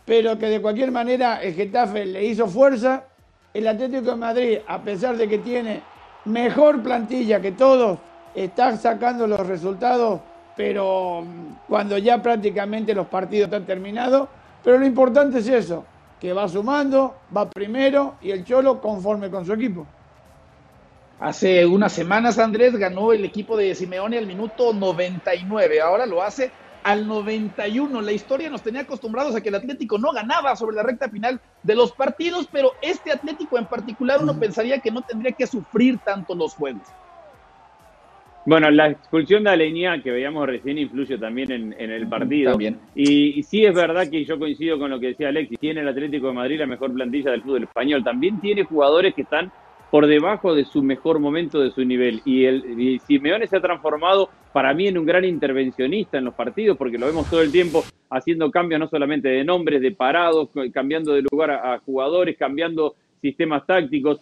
pero 0.04 0.38
que 0.38 0.46
de 0.46 0.60
cualquier 0.60 0.90
manera 0.90 1.42
el 1.42 1.54
Getafe 1.54 2.06
le 2.06 2.24
hizo 2.24 2.46
fuerza. 2.46 3.04
El 3.52 3.68
Atlético 3.68 4.10
de 4.10 4.16
Madrid, 4.16 4.58
a 4.66 4.82
pesar 4.82 5.16
de 5.16 5.28
que 5.28 5.38
tiene 5.38 5.82
mejor 6.24 6.82
plantilla 6.82 7.40
que 7.40 7.52
todos, 7.52 7.98
está 8.34 8.76
sacando 8.76 9.26
los 9.26 9.46
resultados, 9.46 10.20
pero 10.56 11.22
mm, 11.22 11.68
cuando 11.68 11.98
ya 11.98 12.20
prácticamente 12.20 12.94
los 12.94 13.06
partidos 13.06 13.46
están 13.46 13.64
terminados. 13.64 14.28
Pero 14.64 14.78
lo 14.78 14.86
importante 14.86 15.38
es 15.38 15.48
eso, 15.48 15.84
que 16.18 16.32
va 16.32 16.48
sumando, 16.48 17.14
va 17.36 17.48
primero 17.50 18.14
y 18.22 18.30
el 18.30 18.44
Cholo 18.44 18.80
conforme 18.80 19.30
con 19.30 19.44
su 19.44 19.52
equipo. 19.52 19.86
Hace 21.20 21.64
unas 21.64 21.92
semanas, 21.92 22.38
Andrés 22.38 22.76
ganó 22.76 23.12
el 23.12 23.24
equipo 23.24 23.56
de 23.56 23.74
Simeone 23.74 24.18
al 24.18 24.26
minuto 24.26 24.72
99. 24.72 25.80
Ahora 25.80 26.06
lo 26.06 26.22
hace 26.22 26.50
al 26.82 27.06
91. 27.06 28.00
La 28.02 28.12
historia 28.12 28.50
nos 28.50 28.62
tenía 28.62 28.82
acostumbrados 28.82 29.34
a 29.34 29.40
que 29.40 29.48
el 29.48 29.54
Atlético 29.54 29.96
no 29.96 30.12
ganaba 30.12 30.56
sobre 30.56 30.76
la 30.76 30.82
recta 30.82 31.08
final 31.08 31.40
de 31.62 31.74
los 31.74 31.92
partidos, 31.92 32.48
pero 32.50 32.72
este 32.82 33.12
Atlético 33.12 33.58
en 33.58 33.66
particular 33.66 34.20
uno 34.22 34.38
pensaría 34.38 34.80
que 34.80 34.90
no 34.90 35.02
tendría 35.02 35.32
que 35.32 35.46
sufrir 35.46 35.98
tanto 35.98 36.34
los 36.34 36.54
juegos. 36.54 36.82
Bueno, 38.46 38.70
la 38.70 38.90
expulsión 38.90 39.44
de 39.44 39.50
Aleñá 39.50 40.02
que 40.02 40.10
veíamos 40.10 40.46
recién 40.46 40.76
influye 40.76 41.16
también 41.16 41.50
en, 41.50 41.74
en 41.78 41.90
el 41.90 42.06
partido. 42.06 42.50
También. 42.50 42.78
Y, 42.94 43.38
y, 43.38 43.42
sí 43.42 43.64
es 43.64 43.74
verdad 43.74 44.10
que 44.10 44.22
yo 44.26 44.38
coincido 44.38 44.78
con 44.78 44.90
lo 44.90 45.00
que 45.00 45.08
decía 45.08 45.28
Alexis, 45.28 45.58
tiene 45.58 45.80
el 45.80 45.88
Atlético 45.88 46.26
de 46.26 46.34
Madrid 46.34 46.58
la 46.58 46.66
mejor 46.66 46.92
plantilla 46.92 47.30
del 47.30 47.40
fútbol 47.40 47.62
español. 47.62 48.04
También 48.04 48.38
tiene 48.40 48.64
jugadores 48.64 49.14
que 49.14 49.22
están 49.22 49.50
por 49.94 50.08
debajo 50.08 50.56
de 50.56 50.64
su 50.64 50.82
mejor 50.82 51.20
momento, 51.20 51.60
de 51.60 51.70
su 51.70 51.84
nivel. 51.84 52.20
Y, 52.24 52.46
el, 52.46 52.80
y 52.80 52.98
Simeone 52.98 53.46
se 53.46 53.58
ha 53.58 53.60
transformado 53.60 54.28
para 54.52 54.74
mí 54.74 54.88
en 54.88 54.98
un 54.98 55.06
gran 55.06 55.24
intervencionista 55.24 56.18
en 56.18 56.24
los 56.24 56.34
partidos, 56.34 56.76
porque 56.76 56.98
lo 56.98 57.06
vemos 57.06 57.30
todo 57.30 57.42
el 57.42 57.52
tiempo 57.52 57.84
haciendo 58.10 58.50
cambios 58.50 58.80
no 58.80 58.88
solamente 58.88 59.28
de 59.28 59.44
nombres, 59.44 59.80
de 59.80 59.92
parados, 59.92 60.48
cambiando 60.72 61.12
de 61.12 61.22
lugar 61.22 61.52
a, 61.52 61.74
a 61.74 61.78
jugadores, 61.78 62.36
cambiando 62.36 62.96
sistemas 63.22 63.64
tácticos. 63.66 64.18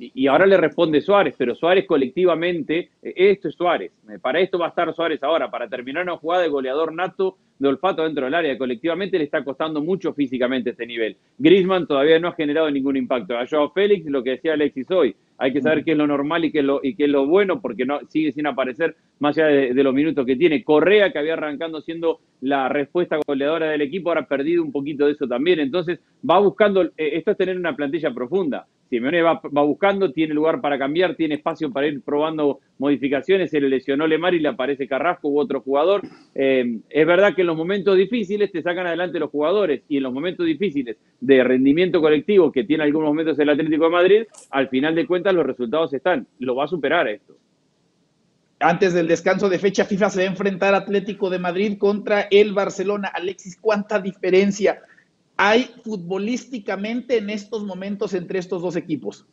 Y, 0.00 0.26
ahora 0.26 0.46
le 0.46 0.56
responde 0.56 1.00
Suárez, 1.00 1.34
pero 1.36 1.54
Suárez 1.54 1.86
colectivamente, 1.86 2.90
esto 3.02 3.48
es 3.48 3.54
Suárez. 3.54 3.92
Para 4.22 4.40
esto 4.40 4.58
va 4.58 4.66
a 4.66 4.68
estar 4.70 4.92
Suárez 4.94 5.22
ahora, 5.22 5.50
para 5.50 5.68
terminar 5.68 6.04
una 6.04 6.16
jugada 6.16 6.42
de 6.42 6.48
goleador 6.48 6.92
nato 6.92 7.36
de 7.58 7.68
olfato 7.68 8.02
dentro 8.02 8.24
del 8.24 8.34
área. 8.34 8.56
Colectivamente 8.56 9.18
le 9.18 9.24
está 9.24 9.44
costando 9.44 9.82
mucho 9.82 10.14
físicamente 10.14 10.70
este 10.70 10.86
nivel. 10.86 11.16
Grisman 11.38 11.86
todavía 11.86 12.18
no 12.18 12.28
ha 12.28 12.32
generado 12.32 12.70
ningún 12.70 12.96
impacto. 12.96 13.36
A 13.36 13.46
Joao 13.46 13.70
Félix, 13.70 14.06
lo 14.06 14.24
que 14.24 14.30
decía 14.30 14.54
Alexis 14.54 14.90
hoy, 14.90 15.14
hay 15.36 15.52
que 15.52 15.60
saber 15.60 15.84
qué 15.84 15.92
es 15.92 15.98
lo 15.98 16.06
normal 16.06 16.44
y 16.44 16.52
qué 16.52 16.60
es 16.60 16.64
lo, 16.64 16.80
y 16.82 16.94
qué 16.94 17.04
es 17.04 17.10
lo 17.10 17.26
bueno, 17.26 17.60
porque 17.60 17.84
no 17.84 18.00
sigue 18.08 18.32
sin 18.32 18.46
aparecer 18.46 18.96
más 19.18 19.36
allá 19.36 19.48
de, 19.48 19.74
de, 19.74 19.84
los 19.84 19.92
minutos 19.92 20.24
que 20.24 20.36
tiene. 20.36 20.64
Correa, 20.64 21.12
que 21.12 21.18
había 21.18 21.34
arrancando 21.34 21.82
siendo 21.82 22.20
la 22.40 22.70
respuesta 22.70 23.18
goleadora 23.26 23.70
del 23.70 23.82
equipo, 23.82 24.08
ahora 24.08 24.22
ha 24.22 24.26
perdido 24.26 24.62
un 24.62 24.72
poquito 24.72 25.04
de 25.04 25.12
eso 25.12 25.28
también. 25.28 25.60
Entonces, 25.60 26.00
va 26.28 26.38
buscando, 26.38 26.82
eh, 26.82 26.90
esto 26.96 27.32
es 27.32 27.36
tener 27.36 27.58
una 27.58 27.76
plantilla 27.76 28.12
profunda. 28.12 28.66
Simeone 28.90 29.22
va, 29.22 29.40
va, 29.56 29.62
buscando, 29.62 30.12
tiene 30.12 30.34
lugar 30.34 30.60
para 30.60 30.76
cambiar, 30.76 31.14
tiene 31.14 31.36
espacio 31.36 31.70
para 31.70 31.86
ir 31.86 32.02
probando 32.02 32.58
modificaciones. 32.76 33.48
Se 33.50 33.60
le 33.60 33.68
lesionó 33.68 34.04
Lemar 34.04 34.34
y 34.34 34.40
le 34.40 34.48
aparece 34.48 34.88
Carrasco 34.88 35.28
u 35.28 35.38
otro 35.38 35.60
jugador. 35.60 36.02
Eh, 36.34 36.80
es 36.90 37.06
verdad 37.06 37.34
que 37.34 37.42
en 37.42 37.46
los 37.46 37.56
momentos 37.56 37.96
difíciles 37.96 38.50
te 38.50 38.62
sacan 38.62 38.88
adelante 38.88 39.20
los 39.20 39.30
jugadores 39.30 39.82
y 39.88 39.98
en 39.98 40.02
los 40.02 40.12
momentos 40.12 40.44
difíciles 40.44 40.96
de 41.20 41.44
rendimiento 41.44 42.00
colectivo 42.00 42.50
que 42.50 42.64
tiene 42.64 42.82
algunos 42.82 43.10
momentos 43.10 43.38
el 43.38 43.48
Atlético 43.48 43.84
de 43.84 43.90
Madrid, 43.90 44.22
al 44.50 44.68
final 44.68 44.96
de 44.96 45.06
cuentas 45.06 45.34
los 45.34 45.46
resultados 45.46 45.94
están. 45.94 46.26
Lo 46.40 46.56
va 46.56 46.64
a 46.64 46.68
superar 46.68 47.06
esto. 47.06 47.36
Antes 48.58 48.92
del 48.92 49.06
descanso 49.06 49.48
de 49.48 49.58
fecha 49.58 49.84
FIFA 49.84 50.10
se 50.10 50.18
va 50.20 50.24
a 50.24 50.30
enfrentar 50.30 50.74
Atlético 50.74 51.30
de 51.30 51.38
Madrid 51.38 51.78
contra 51.78 52.22
el 52.30 52.52
Barcelona. 52.52 53.08
Alexis, 53.08 53.56
¿cuánta 53.56 54.00
diferencia 54.00 54.82
hay 55.40 55.70
futbolísticamente 55.82 57.16
en 57.16 57.30
estos 57.30 57.64
momentos 57.64 58.12
entre 58.12 58.38
estos 58.38 58.60
dos 58.60 58.76
equipos? 58.76 59.26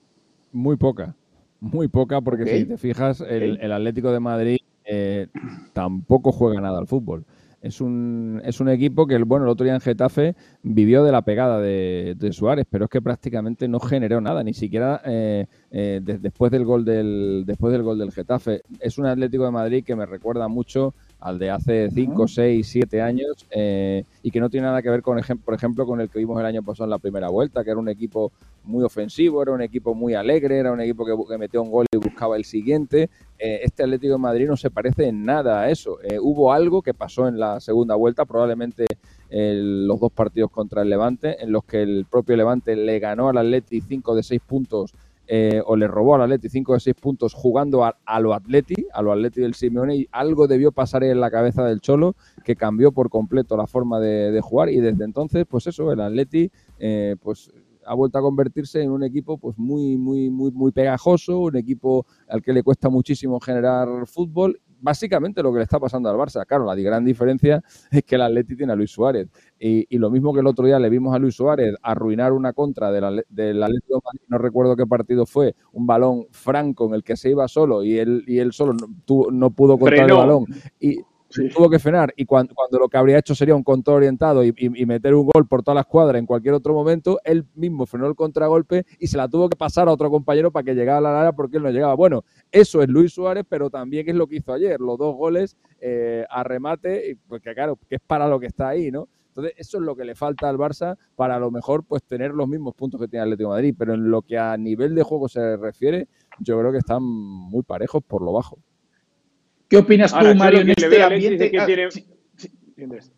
Muy 0.54 0.78
poca, 0.78 1.14
muy 1.60 1.90
poca, 1.90 2.22
porque 2.22 2.44
okay. 2.44 2.60
si 2.60 2.66
te 2.66 2.78
fijas, 2.78 3.20
el, 3.20 3.52
okay. 3.54 3.66
el, 3.66 3.72
Atlético 3.74 4.14
de 4.14 4.20
Madrid 4.22 4.58
eh, 4.86 5.28
tampoco 5.74 6.32
juega 6.32 6.62
nada 6.62 6.80
al 6.80 6.88
fútbol. 6.88 7.26
Es 7.62 7.82
un, 7.82 8.42
es 8.46 8.62
un 8.62 8.70
equipo 8.70 9.06
que, 9.06 9.18
bueno, 9.18 9.44
el 9.44 9.52
otro 9.52 9.66
día 9.66 9.74
en 9.74 9.82
Getafe 9.82 10.36
vivió 10.64 11.04
de 11.04 11.12
la 11.12 11.24
pegada 11.24 11.60
de, 11.60 12.16
de 12.18 12.32
Suárez, 12.32 12.66
pero 12.70 12.86
es 12.86 12.90
que 12.90 13.02
prácticamente 13.02 13.68
no 13.68 13.82
generó 13.82 14.22
nada, 14.22 14.44
ni 14.44 14.54
siquiera 14.54 15.02
eh, 15.04 15.48
eh, 15.72 16.00
de, 16.02 16.20
después, 16.20 16.52
del 16.54 16.64
gol 16.64 16.86
del, 16.86 17.44
después 17.46 17.74
del 17.74 17.84
gol 17.84 17.98
del 17.98 18.14
Getafe. 18.14 18.62
Es 18.80 18.98
un 18.98 19.08
Atlético 19.08 19.44
de 19.44 19.52
Madrid 19.52 19.84
que 19.84 19.96
me 19.96 20.06
recuerda 20.06 20.48
mucho 20.48 20.94
al 21.20 21.40
de 21.40 21.50
hace 21.50 21.90
5, 21.92 22.28
6, 22.28 22.68
7 22.68 23.02
años 23.02 23.48
eh, 23.50 24.04
y 24.22 24.32
que 24.32 24.40
no 24.40 24.50
tiene 24.50 24.68
nada 24.68 24.82
que 24.82 24.90
ver, 24.90 25.02
con 25.02 25.20
por 25.44 25.54
ejemplo, 25.54 25.86
con 25.86 26.00
el 26.00 26.10
que 26.10 26.20
vimos 26.20 26.40
el 26.40 26.46
año 26.46 26.62
pasado 26.64 26.86
en 26.86 26.92
la 26.92 27.00
primera 27.00 27.30
vuelta, 27.30 27.64
que 27.64 27.72
era 27.72 27.80
un 27.80 27.90
equipo 27.90 28.32
muy 28.64 28.84
ofensivo, 28.84 29.42
era 29.42 29.52
un 29.52 29.62
equipo 29.62 29.96
muy 29.96 30.14
alegre, 30.14 30.58
era 30.58 30.72
un 30.72 30.82
equipo 30.82 31.06
que, 31.06 31.14
que 31.28 31.38
metió 31.38 31.62
un 31.64 31.72
gol 31.72 31.86
y 31.92 31.98
buscaba 31.98 32.36
el 32.36 32.46
siguiente. 32.46 33.10
Eh, 33.40 33.62
este 33.64 33.84
Atlético 33.84 34.14
de 34.14 34.20
Madrid 34.20 34.48
no 34.48 34.58
se 34.58 34.70
parece 34.70 35.08
en 35.08 35.26
nada 35.26 35.62
a 35.62 35.70
eso. 35.70 36.00
Eh, 36.04 36.20
hubo 36.20 36.54
algo 36.54 36.82
que 36.82 36.94
pasó 36.94 37.28
en 37.28 37.40
la 37.40 37.60
segunda 37.60 37.96
vuelta, 37.96 38.26
probablemente 38.26 38.86
el, 39.30 39.88
los 39.88 40.00
dos 40.00 40.12
partidos 40.12 40.52
contra 40.52 40.82
el 40.82 40.90
Levante, 40.90 41.42
en 41.44 41.52
los 41.52 41.64
que 41.64 41.82
el 41.82 42.06
propio 42.10 42.36
Levante 42.36 42.76
le 42.76 43.00
ganó 43.00 43.30
al 43.30 43.38
Atleti 43.38 43.82
5 43.82 44.16
de 44.16 44.24
6 44.24 44.42
puntos 44.46 44.94
eh, 45.28 45.62
o 45.66 45.76
le 45.76 45.88
robó 45.88 46.16
al 46.16 46.22
Atleti 46.22 46.50
5 46.50 46.74
de 46.74 46.80
6 46.80 46.96
puntos 47.00 47.34
jugando 47.34 47.84
a, 47.84 47.98
a, 48.06 48.20
lo 48.20 48.34
Atleti, 48.34 48.88
a 48.94 49.02
lo 49.02 49.12
Atleti 49.12 49.42
del 49.42 49.54
Simeone, 49.54 49.96
y 49.96 50.08
algo 50.12 50.48
debió 50.48 50.72
pasar 50.72 51.04
en 51.04 51.20
la 51.20 51.30
cabeza 51.30 51.66
del 51.66 51.82
Cholo 51.82 52.16
que 52.44 52.56
cambió 52.56 52.92
por 52.92 53.10
completo 53.10 53.58
la 53.58 53.68
forma 53.68 54.00
de, 54.00 54.32
de 54.32 54.42
jugar. 54.42 54.70
Y 54.70 54.80
desde 54.80 55.04
entonces, 55.04 55.46
pues 55.48 55.68
eso, 55.68 55.92
el 55.92 56.00
Atleti, 56.00 56.52
eh, 56.80 57.16
pues 57.22 57.52
ha 57.88 57.94
vuelto 57.94 58.18
a 58.18 58.22
convertirse 58.22 58.82
en 58.82 58.92
un 58.92 59.04
equipo 59.04 59.38
pues 59.38 59.58
muy, 59.58 59.98
muy, 59.98 60.30
muy, 60.30 60.52
muy 60.52 60.72
pegajoso, 60.72 61.40
un 61.40 61.56
equipo 61.56 62.06
al 62.28 62.42
que 62.42 62.54
le 62.54 62.64
cuesta 62.64 62.90
muchísimo 62.90 63.40
generar 63.40 63.88
fútbol 64.06 64.60
básicamente 64.80 65.44
lo 65.44 65.52
que 65.52 65.60
le 65.60 65.64
está 65.64 65.80
pasando 65.80 66.10
al 66.10 66.16
Barça. 66.16 66.46
Claro, 66.46 66.66
la 66.66 66.76
gran 66.76 67.04
diferencia 67.06 67.64
es 67.92 68.04
que 68.04 68.16
el 68.16 68.22
Atleti 68.22 68.56
tiene 68.56 68.74
a 68.74 68.76
Luis 68.76 68.92
Suárez. 68.92 69.28
Y, 69.60 69.86
y, 69.90 69.98
lo 69.98 70.10
mismo 70.10 70.34
que 70.34 70.40
el 70.42 70.48
otro 70.48 70.66
día 70.66 70.80
le 70.80 70.90
vimos 70.90 71.16
a 71.16 71.20
Luis 71.20 71.36
Suárez 71.36 71.76
arruinar 71.82 72.34
una 72.34 72.54
contra 72.54 72.92
del, 72.92 73.26
del 73.30 73.64
Atlético 73.64 74.04
no 74.28 74.38
recuerdo 74.38 74.76
qué 74.76 74.86
partido 74.86 75.26
fue, 75.26 75.56
un 75.72 75.88
balón 75.88 76.28
franco 76.32 76.88
en 76.88 76.94
el 76.94 77.04
que 77.04 77.18
se 77.18 77.30
iba 77.30 77.48
solo 77.48 77.84
y 77.84 77.98
él, 77.98 78.24
y 78.28 78.40
él 78.40 78.54
solo 78.54 78.74
no, 78.74 78.88
tu, 79.06 79.32
no 79.32 79.52
pudo 79.52 79.78
controlar 79.78 80.10
el 80.10 80.16
balón. 80.16 80.46
Y, 80.80 81.00
Sí. 81.30 81.50
tuvo 81.50 81.70
que 81.70 81.80
frenar 81.80 82.14
y 82.16 82.26
cuando, 82.26 82.56
cuando, 82.56 82.80
lo 82.80 82.88
que 82.88 82.98
habría 82.98 83.18
hecho 83.18 83.36
sería 83.36 83.56
un 83.56 83.64
control 83.64 83.98
orientado 83.98 84.44
y, 84.44 84.54
y, 84.58 84.86
meter 84.86 85.14
un 85.14 85.28
gol 85.28 85.46
por 85.46 85.62
toda 85.62 85.76
la 85.76 85.82
escuadra 85.82 86.18
en 86.18 86.26
cualquier 86.26 86.54
otro 86.54 86.74
momento, 86.74 87.20
él 87.24 87.46
mismo 87.56 87.86
frenó 87.86 88.08
el 88.08 88.16
contragolpe 88.16 88.86
y 89.00 89.08
se 89.08 89.18
la 89.18 89.28
tuvo 89.28 89.50
que 89.50 89.58
pasar 89.58 89.88
a 89.90 89.92
otro 89.92 90.10
compañero 90.10 90.52
para 90.52 90.64
que 90.64 90.74
llegara 90.74 91.00
a 91.00 91.02
la 91.02 91.20
área 91.20 91.32
porque 91.34 91.58
él 91.58 91.64
no 91.64 91.70
llegaba. 91.70 91.96
Bueno, 91.96 92.24
eso 92.52 92.82
es 92.82 92.88
Luis 92.88 93.14
Suárez, 93.14 93.46
pero 93.48 93.70
también 93.70 94.08
es 94.10 94.16
lo 94.16 94.28
que 94.28 94.38
hizo 94.38 94.54
ayer, 94.54 94.80
los 94.80 94.98
dos 94.98 95.16
goles 95.16 95.58
eh, 95.82 96.26
a 96.30 96.44
remate, 96.44 97.12
y 97.12 97.16
pues 97.16 97.42
que 97.42 97.54
claro, 97.54 97.78
que 97.90 97.96
es 97.96 98.02
para 98.06 98.28
lo 98.28 98.40
que 98.40 98.48
está 98.48 98.70
ahí, 98.70 98.92
¿no? 98.92 99.08
Entonces, 99.38 99.54
eso 99.58 99.78
es 99.78 99.84
lo 99.84 99.96
que 99.96 100.04
le 100.04 100.16
falta 100.16 100.50
al 100.50 100.58
Barça 100.58 100.98
para 101.16 101.36
a 101.36 101.40
lo 101.40 101.52
mejor 101.52 101.84
pues 101.84 102.04
tener 102.04 102.32
los 102.32 102.48
mismos 102.48 102.74
puntos 102.74 103.00
que 103.00 103.08
tiene 103.08 103.22
Atlético 103.22 103.52
de 103.52 103.56
Madrid, 103.56 103.76
pero 103.78 103.94
en 103.94 104.10
lo 104.10 104.24
que 104.24 104.36
a 104.36 104.58
nivel 104.58 104.96
de 104.96 105.04
juego 105.04 105.30
se 105.30 105.58
refiere, 105.58 106.08
yo 106.40 106.60
creo 106.60 106.72
que 106.72 106.80
están 106.80 107.04
muy 107.04 107.62
parejos 107.62 108.02
por 108.04 108.24
lo 108.24 108.34
bajo. 108.34 108.58
¿Qué 109.70 109.78
opinas 109.78 110.14
Ahora, 110.14 110.32
tú, 110.32 110.38
Mario, 110.38 110.60
en 110.62 110.70
este 110.70 111.04
ambiente? 111.04 111.52
Que 111.52 111.60
ah, 111.60 111.68
sí, 111.90 112.06
sí. 112.36 112.48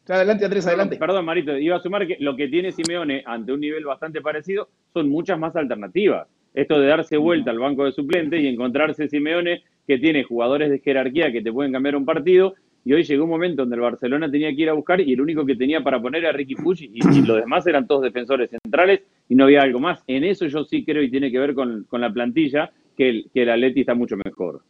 Adelante, 0.07 0.45
Andrés, 0.45 0.65
adelante. 0.67 0.95
Perdón, 0.97 1.25
Marito, 1.25 1.57
iba 1.57 1.75
a 1.75 1.79
sumar 1.79 2.07
que 2.07 2.17
lo 2.19 2.35
que 2.35 2.47
tiene 2.47 2.71
Simeone 2.71 3.23
ante 3.25 3.51
un 3.51 3.59
nivel 3.59 3.85
bastante 3.85 4.21
parecido 4.21 4.69
son 4.93 5.09
muchas 5.09 5.37
más 5.37 5.55
alternativas. 5.55 6.27
Esto 6.53 6.79
de 6.79 6.87
darse 6.87 7.17
vuelta 7.17 7.51
al 7.51 7.59
banco 7.59 7.85
de 7.85 7.91
suplentes 7.91 8.41
y 8.41 8.47
encontrarse 8.47 9.07
Simeone 9.07 9.63
que 9.85 9.99
tiene 9.99 10.23
jugadores 10.23 10.69
de 10.69 10.79
jerarquía 10.79 11.31
que 11.31 11.41
te 11.41 11.51
pueden 11.51 11.71
cambiar 11.71 11.95
un 11.95 12.05
partido. 12.05 12.55
Y 12.85 12.93
hoy 12.93 13.03
llegó 13.03 13.25
un 13.25 13.29
momento 13.29 13.63
donde 13.63 13.75
el 13.75 13.81
Barcelona 13.81 14.31
tenía 14.31 14.55
que 14.55 14.61
ir 14.61 14.69
a 14.69 14.73
buscar 14.73 15.01
y 15.01 15.13
el 15.13 15.21
único 15.21 15.45
que 15.45 15.55
tenía 15.55 15.83
para 15.83 16.01
poner 16.01 16.23
era 16.23 16.31
Ricky 16.31 16.55
Puig 16.55 16.81
y, 16.81 16.99
y 17.17 17.21
los 17.21 17.37
demás 17.37 17.67
eran 17.67 17.85
todos 17.85 18.03
defensores 18.03 18.49
centrales 18.49 19.01
y 19.27 19.35
no 19.35 19.43
había 19.43 19.61
algo 19.61 19.79
más. 19.79 20.01
En 20.07 20.23
eso 20.23 20.47
yo 20.47 20.63
sí 20.63 20.85
creo 20.85 21.03
y 21.03 21.11
tiene 21.11 21.29
que 21.29 21.37
ver 21.37 21.53
con, 21.53 21.83
con 21.83 22.01
la 22.01 22.11
plantilla 22.11 22.71
que 22.97 23.09
el, 23.09 23.29
que 23.33 23.43
el 23.43 23.49
Atleti 23.49 23.81
está 23.81 23.93
mucho 23.93 24.15
mejor. 24.23 24.63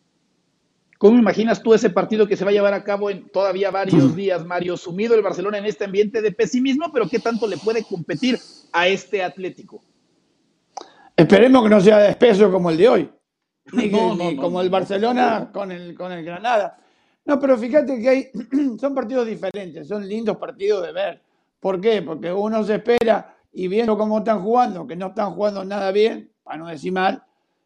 ¿Cómo 1.00 1.18
imaginas 1.18 1.64
tú 1.64 1.74
ese 1.74 1.90
partido 1.90 2.28
que 2.28 2.36
se 2.36 2.44
va 2.44 2.52
a 2.52 2.54
llevar 2.54 2.74
a 2.74 2.84
cabo 2.84 3.10
en 3.10 3.30
todavía 3.30 3.72
varios 3.72 4.14
días, 4.18 4.46
Mario? 4.46 4.76
Sumido 4.76 5.16
el 5.16 5.22
Barcelona 5.22 5.58
en 5.58 5.66
este 5.66 5.86
ambiente 5.86 6.22
de 6.22 6.34
pesimismo, 6.34 6.92
pero 6.92 7.08
¿qué 7.08 7.20
tanto 7.20 7.48
le 7.48 7.56
puede 7.56 7.86
competir 7.86 8.38
a 8.74 8.86
este 8.86 9.24
Atlético? 9.24 9.82
Esperemos 11.16 11.64
que 11.64 11.70
no 11.70 11.80
sea 11.80 12.00
de 12.00 12.10
espeso 12.10 12.52
como 12.52 12.70
el 12.70 12.76
de 12.76 12.90
hoy, 12.90 13.10
ni, 13.72 13.88
no, 13.88 14.14
ni 14.14 14.36
no, 14.36 14.42
como 14.42 14.58
no, 14.58 14.62
el 14.62 14.70
Barcelona 14.70 15.50
con 15.54 15.72
el, 15.72 15.96
con 15.96 16.12
el 16.12 16.22
Granada. 16.26 16.78
No, 17.24 17.40
pero 17.40 17.58
fíjate 17.58 18.02
que 18.02 18.10
hay, 18.10 18.32
son 18.78 18.94
partidos 18.94 19.26
diferentes, 19.26 19.88
son 19.88 20.06
lindos 20.06 20.36
partidos 20.36 20.86
de 20.86 20.92
ver. 20.92 21.22
¿Por 21.62 21.80
qué? 21.80 22.02
Porque 22.02 22.30
uno 22.30 22.62
se 22.66 22.76
espera 22.76 23.38
y 23.54 23.70
viendo 23.70 23.98
cómo 23.98 24.18
están 24.18 24.42
jugando, 24.42 24.86
que 24.86 24.98
no 24.98 25.08
están 25.08 25.32
jugando 25.32 25.64
nada 25.64 25.94
bien, 25.94 26.30
para 26.44 26.58
no 26.58 26.68
decir 26.68 26.92
mal, 26.92 27.24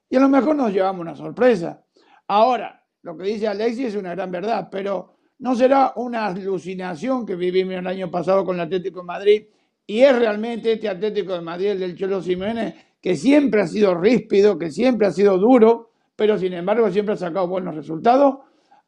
y 0.08 0.18
a 0.18 0.20
lo 0.20 0.30
mejor 0.30 0.56
nos 0.56 0.72
llevamos 0.72 1.02
una 1.02 1.16
sorpresa. 1.16 1.84
Ahora, 2.28 2.83
lo 3.04 3.18
que 3.18 3.26
dice 3.26 3.48
Alexis 3.48 3.88
es 3.88 3.96
una 3.96 4.16
gran 4.16 4.32
verdad, 4.32 4.70
pero 4.72 5.14
no 5.40 5.56
será 5.56 5.94
una 5.98 6.28
alucinación 6.28 7.26
que 7.26 7.36
vivimos 7.36 7.76
el 7.76 7.86
año 7.86 8.10
pasado 8.10 8.46
con 8.46 8.56
el 8.56 8.62
Atlético 8.62 9.02
de 9.02 9.06
Madrid 9.06 9.44
y 9.86 10.00
es 10.00 10.18
realmente 10.18 10.72
este 10.72 10.88
Atlético 10.88 11.34
de 11.34 11.42
Madrid, 11.42 11.68
el 11.68 11.80
del 11.80 11.98
Cholo 11.98 12.22
Simeone, 12.22 12.76
que 13.02 13.16
siempre 13.18 13.62
ha 13.62 13.68
sido 13.68 13.94
ríspido, 13.94 14.58
que 14.58 14.72
siempre 14.72 15.08
ha 15.08 15.12
sido 15.12 15.38
duro, 15.38 15.92
pero 16.16 16.38
sin 16.38 16.54
embargo 16.54 16.90
siempre 16.90 17.16
ha 17.16 17.18
sacado 17.18 17.48
buenos 17.48 17.76
resultados. 17.76 18.38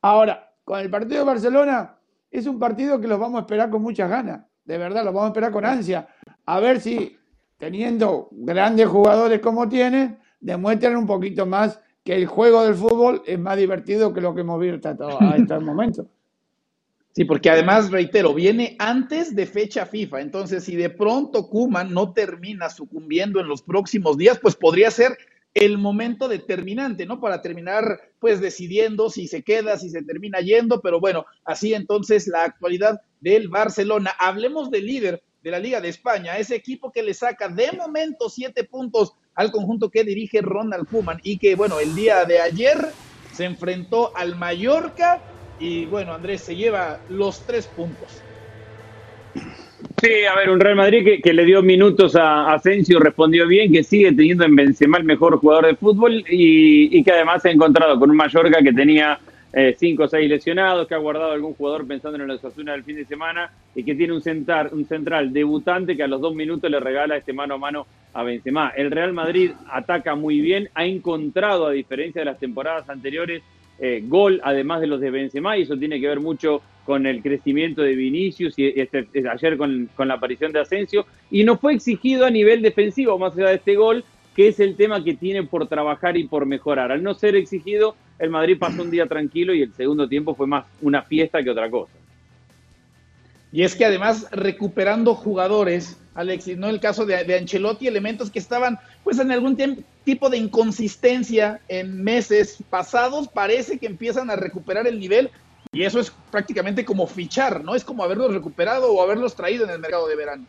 Ahora, 0.01 0.53
con 0.63 0.79
el 0.79 0.89
partido 0.89 1.19
de 1.19 1.25
Barcelona, 1.25 1.97
es 2.31 2.47
un 2.47 2.57
partido 2.57 3.01
que 3.01 3.07
los 3.07 3.19
vamos 3.19 3.39
a 3.39 3.41
esperar 3.41 3.69
con 3.69 3.81
muchas 3.81 4.09
ganas, 4.09 4.45
de 4.63 4.77
verdad, 4.77 5.03
los 5.03 5.13
vamos 5.13 5.25
a 5.25 5.31
esperar 5.31 5.51
con 5.51 5.65
ansia, 5.65 6.07
a 6.45 6.59
ver 6.61 6.79
si 6.79 7.17
teniendo 7.57 8.29
grandes 8.31 8.87
jugadores 8.87 9.41
como 9.41 9.67
tienen, 9.67 10.19
demuestran 10.39 10.95
un 10.95 11.05
poquito 11.05 11.45
más 11.45 11.81
que 12.05 12.15
el 12.15 12.27
juego 12.27 12.63
del 12.63 12.75
fútbol 12.75 13.23
es 13.25 13.39
más 13.39 13.57
divertido 13.57 14.13
que 14.13 14.21
lo 14.21 14.33
que 14.33 14.41
hemos 14.41 14.61
visto 14.61 14.89
hasta 15.19 15.55
el 15.55 15.65
momento. 15.65 16.07
Sí, 17.11 17.25
porque 17.25 17.49
además, 17.49 17.91
reitero, 17.91 18.33
viene 18.33 18.75
antes 18.77 19.35
de 19.35 19.45
fecha 19.45 19.85
FIFA. 19.85 20.21
Entonces, 20.21 20.63
si 20.65 20.75
de 20.75 20.89
pronto 20.89 21.49
Kuman 21.49 21.93
no 21.93 22.13
termina 22.13 22.69
sucumbiendo 22.69 23.39
en 23.39 23.47
los 23.47 23.63
próximos 23.63 24.17
días, 24.17 24.37
pues 24.39 24.55
podría 24.55 24.91
ser 24.91 25.17
el 25.53 25.77
momento 25.77 26.27
determinante, 26.27 27.05
¿no? 27.05 27.21
Para 27.21 27.41
terminar, 27.41 28.01
pues, 28.19 28.41
decidiendo 28.41 29.09
si 29.09 29.27
se 29.27 29.43
queda, 29.43 29.77
si 29.77 29.89
se 29.89 30.03
termina 30.03 30.41
yendo. 30.41 30.81
Pero 30.81 30.99
bueno, 30.99 31.25
así 31.45 31.73
entonces 31.73 32.27
la 32.27 32.43
actualidad 32.43 33.01
del 33.21 33.47
Barcelona. 33.47 34.11
Hablemos 34.19 34.69
del 34.69 34.85
líder 34.85 35.23
de 35.41 35.51
la 35.51 35.59
Liga 35.59 35.79
de 35.79 35.89
España, 35.89 36.37
ese 36.37 36.55
equipo 36.55 36.91
que 36.91 37.01
le 37.01 37.13
saca 37.13 37.47
de 37.47 37.71
momento 37.71 38.29
siete 38.29 38.65
puntos 38.65 39.15
al 39.35 39.51
conjunto 39.51 39.89
que 39.89 40.03
dirige 40.03 40.41
Ronald 40.41 40.87
Koeman 40.89 41.19
y 41.23 41.37
que, 41.37 41.55
bueno, 41.55 41.79
el 41.79 41.93
día 41.93 42.25
de 42.25 42.39
ayer 42.39 42.77
se 43.31 43.45
enfrentó 43.45 44.15
al 44.15 44.35
Mallorca 44.35 45.21
y, 45.59 45.85
bueno, 45.85 46.13
Andrés 46.13 46.41
se 46.41 46.55
lleva 46.55 46.99
los 47.09 47.45
tres 47.45 47.67
puntos. 47.67 48.21
Sí, 50.01 50.25
a 50.29 50.35
ver, 50.35 50.49
un 50.49 50.59
Real 50.59 50.75
Madrid 50.75 51.03
que, 51.03 51.21
que 51.21 51.33
le 51.33 51.45
dio 51.45 51.61
minutos 51.61 52.15
a 52.15 52.53
Asensio, 52.53 52.99
respondió 52.99 53.47
bien, 53.47 53.71
que 53.71 53.83
sigue 53.83 54.11
teniendo 54.11 54.45
en 54.45 54.55
Benzema 54.55 54.97
el 54.97 55.03
mejor 55.03 55.37
jugador 55.37 55.67
de 55.67 55.75
fútbol 55.75 56.23
y, 56.29 56.97
y 56.97 57.03
que 57.03 57.11
además 57.11 57.41
se 57.41 57.49
ha 57.49 57.51
encontrado 57.51 57.99
con 57.99 58.09
un 58.09 58.17
Mallorca 58.17 58.61
que 58.61 58.73
tenía 58.73 59.19
eh, 59.57 59.73
cinco 59.79 60.03
o 60.03 60.07
seis 60.09 60.29
lesionados, 60.29 60.85
que 60.85 60.95
ha 60.95 60.97
guardado 60.97 61.31
algún 61.31 61.53
jugador 61.53 61.87
pensando 61.87 62.21
en 62.21 62.27
la 62.27 62.33
Osasuna 62.33 62.73
del 62.73 62.83
fin 62.83 62.97
de 62.97 63.05
semana 63.05 63.53
y 63.73 63.85
que 63.85 63.95
tiene 63.95 64.11
un, 64.11 64.21
central, 64.21 64.69
un 64.73 64.85
central 64.85 65.31
debutante 65.31 65.95
que 65.95 66.03
a 66.03 66.07
los 66.07 66.19
dos 66.19 66.35
minutos 66.35 66.69
le 66.69 66.77
regala 66.77 67.15
este 67.15 67.31
mano 67.31 67.53
a 67.53 67.57
mano 67.57 67.87
a 68.11 68.23
Benzema. 68.23 68.73
El 68.75 68.91
Real 68.91 69.13
Madrid 69.13 69.51
ataca 69.71 70.15
muy 70.15 70.41
bien, 70.41 70.67
ha 70.73 70.83
encontrado, 70.83 71.67
a 71.67 71.71
diferencia 71.71 72.19
de 72.19 72.25
las 72.25 72.37
temporadas 72.37 72.89
anteriores, 72.89 73.43
eh, 73.79 74.03
gol 74.05 74.41
además 74.43 74.81
de 74.81 74.87
los 74.87 74.99
de 74.99 75.09
Benzema 75.09 75.57
y 75.57 75.61
eso 75.61 75.77
tiene 75.77 76.01
que 76.01 76.09
ver 76.09 76.19
mucho 76.19 76.61
con 76.83 77.05
el 77.05 77.21
crecimiento 77.21 77.81
de 77.81 77.95
Vinicius 77.95 78.59
y 78.59 78.73
este, 78.75 79.07
ayer 79.29 79.55
con, 79.55 79.89
con 79.95 80.09
la 80.09 80.15
aparición 80.15 80.51
de 80.51 80.59
Asensio 80.59 81.05
y 81.31 81.45
no 81.45 81.57
fue 81.57 81.73
exigido 81.73 82.25
a 82.25 82.29
nivel 82.29 82.61
defensivo 82.61 83.17
más 83.17 83.37
allá 83.37 83.47
de 83.49 83.55
este 83.55 83.75
gol 83.75 84.03
que 84.35 84.49
es 84.49 84.59
el 84.59 84.75
tema 84.75 85.01
que 85.01 85.13
tiene 85.13 85.43
por 85.43 85.67
trabajar 85.67 86.17
y 86.17 86.25
por 86.25 86.45
mejorar. 86.45 86.91
Al 86.91 87.01
no 87.01 87.13
ser 87.13 87.35
exigido, 87.35 87.95
el 88.19 88.29
Madrid 88.29 88.57
pasó 88.59 88.81
un 88.81 88.91
día 88.91 89.07
tranquilo 89.07 89.53
y 89.53 89.61
el 89.61 89.73
segundo 89.73 90.07
tiempo 90.07 90.35
fue 90.35 90.47
más 90.47 90.65
una 90.81 91.01
fiesta 91.01 91.43
que 91.43 91.49
otra 91.49 91.69
cosa. 91.69 91.93
Y 93.51 93.63
es 93.63 93.75
que 93.75 93.85
además 93.85 94.27
recuperando 94.31 95.15
jugadores, 95.15 95.97
Alexis, 96.13 96.57
¿no? 96.57 96.67
El 96.67 96.79
caso 96.79 97.05
de, 97.05 97.23
de 97.23 97.37
Ancelotti, 97.37 97.87
elementos 97.87 98.29
que 98.29 98.39
estaban 98.39 98.79
pues 99.03 99.19
en 99.19 99.31
algún 99.31 99.57
tipo 100.03 100.29
de 100.29 100.37
inconsistencia 100.37 101.61
en 101.67 102.03
meses 102.03 102.57
pasados, 102.69 103.27
parece 103.27 103.77
que 103.77 103.85
empiezan 103.85 104.29
a 104.29 104.35
recuperar 104.35 104.87
el 104.87 104.99
nivel 104.99 105.29
y 105.71 105.83
eso 105.83 105.99
es 105.99 106.11
prácticamente 106.31 106.85
como 106.85 107.05
fichar, 107.05 107.63
¿no? 107.63 107.75
Es 107.75 107.83
como 107.83 108.03
haberlos 108.03 108.33
recuperado 108.33 108.91
o 108.91 109.01
haberlos 109.01 109.35
traído 109.35 109.65
en 109.65 109.71
el 109.71 109.79
mercado 109.79 110.07
de 110.07 110.15
verano. 110.15 110.45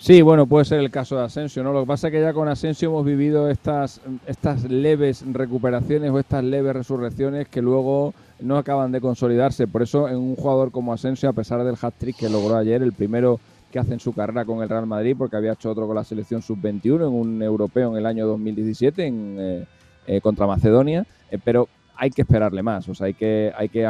Sí, 0.00 0.22
bueno, 0.22 0.46
puede 0.46 0.64
ser 0.64 0.80
el 0.80 0.90
caso 0.90 1.18
de 1.18 1.24
Asensio, 1.24 1.62
¿no? 1.62 1.74
Lo 1.74 1.82
que 1.82 1.88
pasa 1.88 2.08
es 2.08 2.12
que 2.12 2.22
ya 2.22 2.32
con 2.32 2.48
Asensio 2.48 2.88
hemos 2.88 3.04
vivido 3.04 3.50
estas, 3.50 4.00
estas 4.26 4.64
leves 4.64 5.22
recuperaciones 5.30 6.10
o 6.10 6.18
estas 6.18 6.42
leves 6.42 6.72
resurrecciones 6.72 7.48
que 7.48 7.60
luego 7.60 8.14
no 8.40 8.56
acaban 8.56 8.92
de 8.92 9.02
consolidarse. 9.02 9.66
Por 9.66 9.82
eso, 9.82 10.08
en 10.08 10.16
un 10.16 10.36
jugador 10.36 10.70
como 10.70 10.94
Asensio, 10.94 11.28
a 11.28 11.34
pesar 11.34 11.62
del 11.64 11.76
hat-trick 11.78 12.16
que 12.16 12.30
logró 12.30 12.56
ayer, 12.56 12.82
el 12.82 12.94
primero 12.94 13.40
que 13.70 13.78
hace 13.78 13.92
en 13.92 14.00
su 14.00 14.14
carrera 14.14 14.46
con 14.46 14.62
el 14.62 14.70
Real 14.70 14.86
Madrid, 14.86 15.16
porque 15.18 15.36
había 15.36 15.52
hecho 15.52 15.70
otro 15.70 15.86
con 15.86 15.96
la 15.96 16.04
selección 16.04 16.40
sub-21 16.40 17.06
en 17.06 17.12
un 17.12 17.42
europeo 17.42 17.90
en 17.90 17.98
el 17.98 18.06
año 18.06 18.26
2017 18.26 19.04
en, 19.04 19.36
eh, 19.38 19.66
eh, 20.06 20.22
contra 20.22 20.46
Macedonia, 20.46 21.06
eh, 21.30 21.38
pero 21.44 21.68
hay 21.94 22.08
que 22.08 22.22
esperarle 22.22 22.62
más, 22.62 22.88
o 22.88 22.94
sea, 22.94 23.08
hay 23.08 23.14
que, 23.14 23.52
hay 23.54 23.68
que 23.68 23.86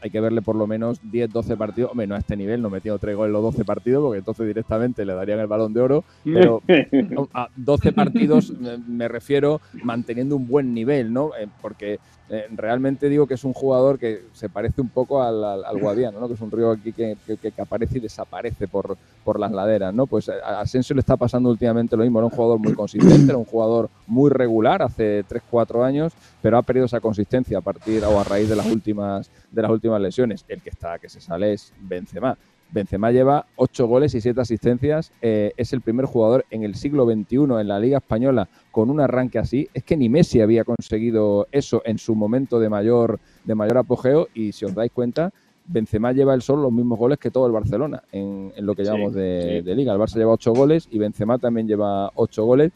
hay 0.00 0.10
que 0.10 0.20
verle 0.20 0.42
por 0.42 0.56
lo 0.56 0.66
menos 0.66 1.00
10, 1.10 1.30
12 1.30 1.56
partidos. 1.56 1.90
Hombre, 1.90 2.06
no 2.06 2.14
a 2.14 2.18
este 2.18 2.36
nivel, 2.36 2.62
no 2.62 2.70
metido 2.70 2.98
tres 2.98 3.16
goles 3.16 3.28
en 3.28 3.32
los 3.34 3.42
12 3.42 3.64
partidos, 3.64 4.02
porque 4.02 4.18
entonces 4.18 4.46
directamente 4.46 5.04
le 5.04 5.14
darían 5.14 5.40
el 5.40 5.46
balón 5.46 5.72
de 5.72 5.80
oro. 5.80 6.04
Pero 6.24 6.62
a 7.34 7.48
12 7.56 7.92
partidos 7.92 8.52
me 8.86 9.08
refiero 9.08 9.60
manteniendo 9.82 10.36
un 10.36 10.46
buen 10.46 10.74
nivel, 10.74 11.12
¿no? 11.12 11.30
Eh, 11.38 11.48
porque 11.60 11.98
eh, 12.32 12.46
realmente 12.54 13.08
digo 13.08 13.26
que 13.26 13.34
es 13.34 13.42
un 13.42 13.52
jugador 13.52 13.98
que 13.98 14.22
se 14.34 14.48
parece 14.48 14.80
un 14.80 14.88
poco 14.88 15.20
al, 15.20 15.42
al, 15.42 15.80
Guadiano, 15.80 16.20
¿no? 16.20 16.28
que 16.28 16.34
es 16.34 16.40
un 16.40 16.52
río 16.52 16.70
aquí 16.70 16.92
que, 16.92 17.16
que, 17.26 17.52
aparece 17.60 17.98
y 17.98 18.00
desaparece 18.00 18.68
por, 18.68 18.96
por 19.24 19.40
las 19.40 19.50
laderas. 19.50 19.92
¿no? 19.92 20.06
Pues 20.06 20.28
a 20.28 20.60
Asensio 20.60 20.94
le 20.94 21.00
está 21.00 21.16
pasando 21.16 21.50
últimamente 21.50 21.96
lo 21.96 22.04
mismo. 22.04 22.20
Era 22.20 22.26
un 22.26 22.30
jugador 22.30 22.60
muy 22.60 22.72
consistente, 22.74 23.30
era 23.30 23.36
un 23.36 23.44
jugador 23.44 23.90
muy 24.06 24.30
regular 24.30 24.80
hace 24.80 25.24
3-4 25.24 25.84
años, 25.84 26.12
pero 26.40 26.56
ha 26.56 26.62
perdido 26.62 26.86
esa 26.86 27.00
consistencia 27.00 27.58
a 27.58 27.62
partir 27.62 28.04
o 28.04 28.20
a 28.20 28.22
raíz 28.22 28.48
de 28.48 28.54
las 28.54 28.66
últimas, 28.66 29.28
de 29.50 29.62
las 29.62 29.70
últimas 29.72 30.00
lesiones. 30.00 30.44
El 30.46 30.62
que 30.62 30.70
está 30.70 31.00
que 31.00 31.08
se 31.08 31.20
sale 31.20 31.54
es 31.54 31.72
Benzema. 31.80 32.38
Benzema 32.72 33.10
lleva 33.10 33.46
8 33.56 33.86
goles 33.86 34.14
y 34.14 34.20
7 34.20 34.40
asistencias. 34.40 35.12
Eh, 35.22 35.52
es 35.56 35.72
el 35.72 35.80
primer 35.80 36.06
jugador 36.06 36.44
en 36.50 36.62
el 36.62 36.74
siglo 36.74 37.04
XXI 37.04 37.36
en 37.60 37.68
la 37.68 37.80
Liga 37.80 37.98
Española 37.98 38.48
con 38.70 38.90
un 38.90 39.00
arranque 39.00 39.38
así. 39.38 39.68
Es 39.74 39.82
que 39.82 39.96
ni 39.96 40.08
Messi 40.08 40.40
había 40.40 40.64
conseguido 40.64 41.48
eso 41.50 41.82
en 41.84 41.98
su 41.98 42.14
momento 42.14 42.60
de 42.60 42.68
mayor, 42.68 43.18
de 43.44 43.54
mayor 43.54 43.78
apogeo. 43.78 44.28
Y 44.34 44.52
si 44.52 44.64
os 44.64 44.74
dais 44.74 44.92
cuenta, 44.92 45.32
Benzema 45.66 46.12
lleva 46.12 46.34
el 46.34 46.42
sol 46.42 46.62
los 46.62 46.72
mismos 46.72 46.98
goles 46.98 47.18
que 47.18 47.30
todo 47.30 47.46
el 47.46 47.52
Barcelona 47.52 48.02
en, 48.12 48.52
lo 48.58 48.74
que 48.74 48.84
llamamos 48.84 49.14
de, 49.14 49.62
Liga. 49.64 49.92
El 49.92 49.98
Barça 49.98 50.16
lleva 50.16 50.32
8 50.32 50.52
goles 50.52 50.88
y 50.90 50.98
Benzema 50.98 51.38
también 51.38 51.66
lleva 51.66 52.10
8 52.14 52.44
goles. 52.44 52.72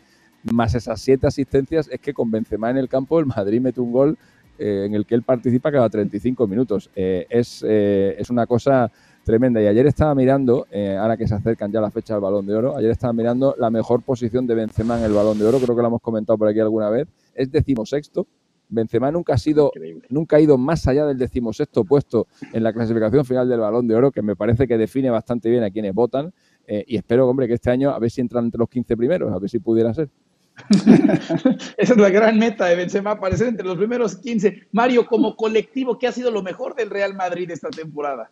Más 0.52 0.74
esas 0.74 1.00
7 1.00 1.26
asistencias, 1.26 1.88
es 1.90 2.00
que 2.00 2.12
con 2.12 2.30
Benzema 2.30 2.68
en 2.70 2.76
el 2.76 2.88
campo, 2.88 3.18
el 3.18 3.26
Madrid 3.26 3.60
mete 3.60 3.80
un 3.80 3.92
gol 3.92 4.18
eh, 4.58 4.84
en 4.86 4.94
el 4.94 5.06
que 5.06 5.14
él 5.14 5.22
participa 5.22 5.72
cada 5.72 5.88
35 5.88 6.46
minutos. 6.46 6.90
Eh, 6.94 7.26
es, 7.30 7.62
es 7.62 8.28
una 8.28 8.46
cosa 8.46 8.92
tremenda. 9.24 9.60
Y 9.60 9.66
ayer 9.66 9.86
estaba 9.86 10.14
mirando, 10.14 10.66
eh, 10.70 10.96
ahora 10.96 11.16
que 11.16 11.26
se 11.26 11.34
acercan 11.34 11.72
ya 11.72 11.80
la 11.80 11.90
fecha 11.90 12.14
del 12.14 12.22
Balón 12.22 12.46
de 12.46 12.54
Oro, 12.54 12.76
ayer 12.76 12.90
estaba 12.90 13.12
mirando 13.12 13.54
la 13.58 13.70
mejor 13.70 14.02
posición 14.02 14.46
de 14.46 14.54
Benzema 14.54 14.98
en 14.98 15.04
el 15.04 15.12
Balón 15.12 15.38
de 15.38 15.46
Oro, 15.46 15.58
creo 15.58 15.74
que 15.74 15.82
lo 15.82 15.88
hemos 15.88 16.02
comentado 16.02 16.38
por 16.38 16.48
aquí 16.48 16.60
alguna 16.60 16.90
vez, 16.90 17.08
es 17.34 17.50
decimosexto. 17.50 18.26
Benzema 18.68 19.10
nunca 19.10 19.34
ha 19.34 19.38
sido, 19.38 19.70
nunca 20.08 20.36
ha 20.36 20.40
ido 20.40 20.56
más 20.56 20.86
allá 20.88 21.04
del 21.06 21.18
decimosexto 21.18 21.84
puesto 21.84 22.26
en 22.52 22.62
la 22.62 22.72
clasificación 22.72 23.24
final 23.24 23.48
del 23.48 23.60
Balón 23.60 23.86
de 23.86 23.94
Oro, 23.94 24.10
que 24.10 24.22
me 24.22 24.36
parece 24.36 24.66
que 24.66 24.78
define 24.78 25.10
bastante 25.10 25.50
bien 25.50 25.64
a 25.64 25.70
quienes 25.70 25.94
votan. 25.94 26.32
Eh, 26.66 26.84
y 26.86 26.96
espero, 26.96 27.28
hombre, 27.28 27.46
que 27.46 27.54
este 27.54 27.70
año 27.70 27.90
a 27.90 27.98
ver 27.98 28.10
si 28.10 28.20
entran 28.20 28.46
entre 28.46 28.58
los 28.58 28.68
15 28.68 28.96
primeros, 28.96 29.32
a 29.32 29.38
ver 29.38 29.50
si 29.50 29.58
pudiera 29.58 29.92
ser. 29.92 30.08
Esa 31.76 31.92
es 31.94 31.96
la 31.96 32.10
gran 32.10 32.38
meta 32.38 32.66
de 32.66 32.76
Benzema, 32.76 33.12
aparecer 33.12 33.48
entre 33.48 33.66
los 33.66 33.76
primeros 33.76 34.16
15. 34.16 34.68
Mario, 34.72 35.06
como 35.06 35.36
colectivo, 35.36 35.98
¿qué 35.98 36.06
ha 36.06 36.12
sido 36.12 36.30
lo 36.30 36.42
mejor 36.42 36.74
del 36.74 36.90
Real 36.90 37.14
Madrid 37.14 37.50
esta 37.50 37.70
temporada? 37.70 38.30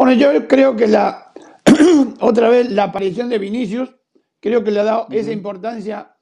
Bueno, 0.00 0.14
yo 0.14 0.48
creo 0.48 0.76
que 0.76 0.86
la 0.86 1.30
otra 2.20 2.48
vez 2.48 2.70
la 2.70 2.84
aparición 2.84 3.28
de 3.28 3.36
Vinicius, 3.36 3.94
creo 4.40 4.64
que 4.64 4.70
le 4.70 4.80
ha 4.80 4.84
dado 4.84 5.06
esa 5.10 5.30
importancia 5.30 6.16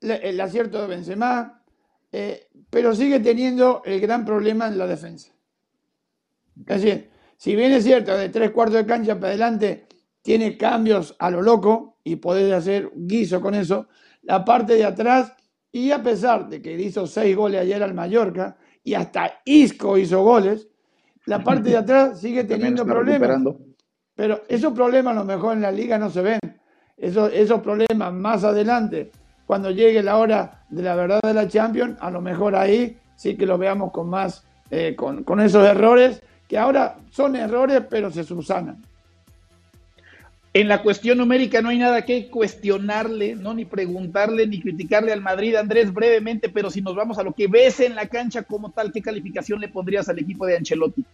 el 0.00 0.40
acierto 0.40 0.80
de 0.80 0.86
Benzema, 0.86 1.62
eh, 2.10 2.48
pero 2.70 2.94
sigue 2.94 3.20
teniendo 3.20 3.82
el 3.84 4.00
gran 4.00 4.24
problema 4.24 4.68
en 4.68 4.78
la 4.78 4.86
defensa. 4.86 5.34
Es 6.66 6.80
decir, 6.80 7.10
si 7.36 7.54
bien 7.54 7.72
es 7.72 7.84
cierto, 7.84 8.16
de 8.16 8.30
tres 8.30 8.52
cuartos 8.52 8.76
de 8.76 8.86
cancha 8.86 9.16
para 9.16 9.28
adelante 9.28 9.86
tiene 10.22 10.56
cambios 10.56 11.14
a 11.18 11.30
lo 11.30 11.42
loco 11.42 11.98
y 12.02 12.16
puede 12.16 12.54
hacer 12.54 12.90
guiso 12.94 13.42
con 13.42 13.54
eso, 13.54 13.88
la 14.22 14.46
parte 14.46 14.76
de 14.76 14.86
atrás, 14.86 15.34
y 15.70 15.90
a 15.90 16.02
pesar 16.02 16.48
de 16.48 16.62
que 16.62 16.72
hizo 16.80 17.06
seis 17.06 17.36
goles 17.36 17.60
ayer 17.60 17.82
al 17.82 17.92
Mallorca, 17.92 18.56
y 18.82 18.94
hasta 18.94 19.42
Isco 19.44 19.98
hizo 19.98 20.22
goles, 20.22 20.68
la 21.26 21.42
parte 21.42 21.70
de 21.70 21.76
atrás 21.76 22.20
sigue 22.20 22.44
teniendo 22.44 22.84
problemas. 22.84 23.42
Pero 24.14 24.42
esos 24.48 24.72
problemas 24.72 25.16
a 25.16 25.20
lo 25.20 25.24
mejor 25.24 25.54
en 25.56 25.62
la 25.62 25.72
liga 25.72 25.98
no 25.98 26.10
se 26.10 26.22
ven. 26.22 26.40
Esos, 26.96 27.32
esos 27.32 27.60
problemas 27.60 28.12
más 28.12 28.44
adelante, 28.44 29.10
cuando 29.46 29.70
llegue 29.70 30.02
la 30.02 30.18
hora 30.18 30.64
de 30.68 30.82
la 30.82 30.94
verdad 30.94 31.20
de 31.22 31.34
la 31.34 31.48
Champions, 31.48 31.96
a 32.00 32.10
lo 32.10 32.20
mejor 32.20 32.54
ahí 32.54 32.98
sí 33.16 33.36
que 33.36 33.46
lo 33.46 33.58
veamos 33.58 33.90
con 33.92 34.08
más, 34.08 34.44
eh, 34.70 34.94
con, 34.94 35.24
con 35.24 35.40
esos 35.40 35.66
errores, 35.66 36.22
que 36.48 36.58
ahora 36.58 36.96
son 37.10 37.34
errores, 37.36 37.82
pero 37.88 38.10
se 38.10 38.24
subsanan. 38.24 38.82
En 40.54 40.68
la 40.68 40.82
cuestión 40.82 41.16
numérica 41.16 41.62
no 41.62 41.70
hay 41.70 41.78
nada 41.78 42.04
que 42.04 42.28
cuestionarle, 42.28 43.34
¿no? 43.36 43.54
Ni 43.54 43.64
preguntarle, 43.64 44.46
ni 44.46 44.60
criticarle 44.60 45.10
al 45.10 45.22
Madrid, 45.22 45.54
Andrés, 45.54 45.94
brevemente, 45.94 46.50
pero 46.50 46.70
si 46.70 46.82
nos 46.82 46.94
vamos 46.94 47.16
a 47.16 47.22
lo 47.22 47.32
que 47.32 47.46
ves 47.46 47.80
en 47.80 47.94
la 47.94 48.06
cancha 48.06 48.42
como 48.42 48.70
tal, 48.70 48.92
¿qué 48.92 49.00
calificación 49.00 49.60
le 49.60 49.68
pondrías 49.68 50.10
al 50.10 50.18
equipo 50.18 50.44
de 50.44 50.58
Ancelotti? 50.58 51.06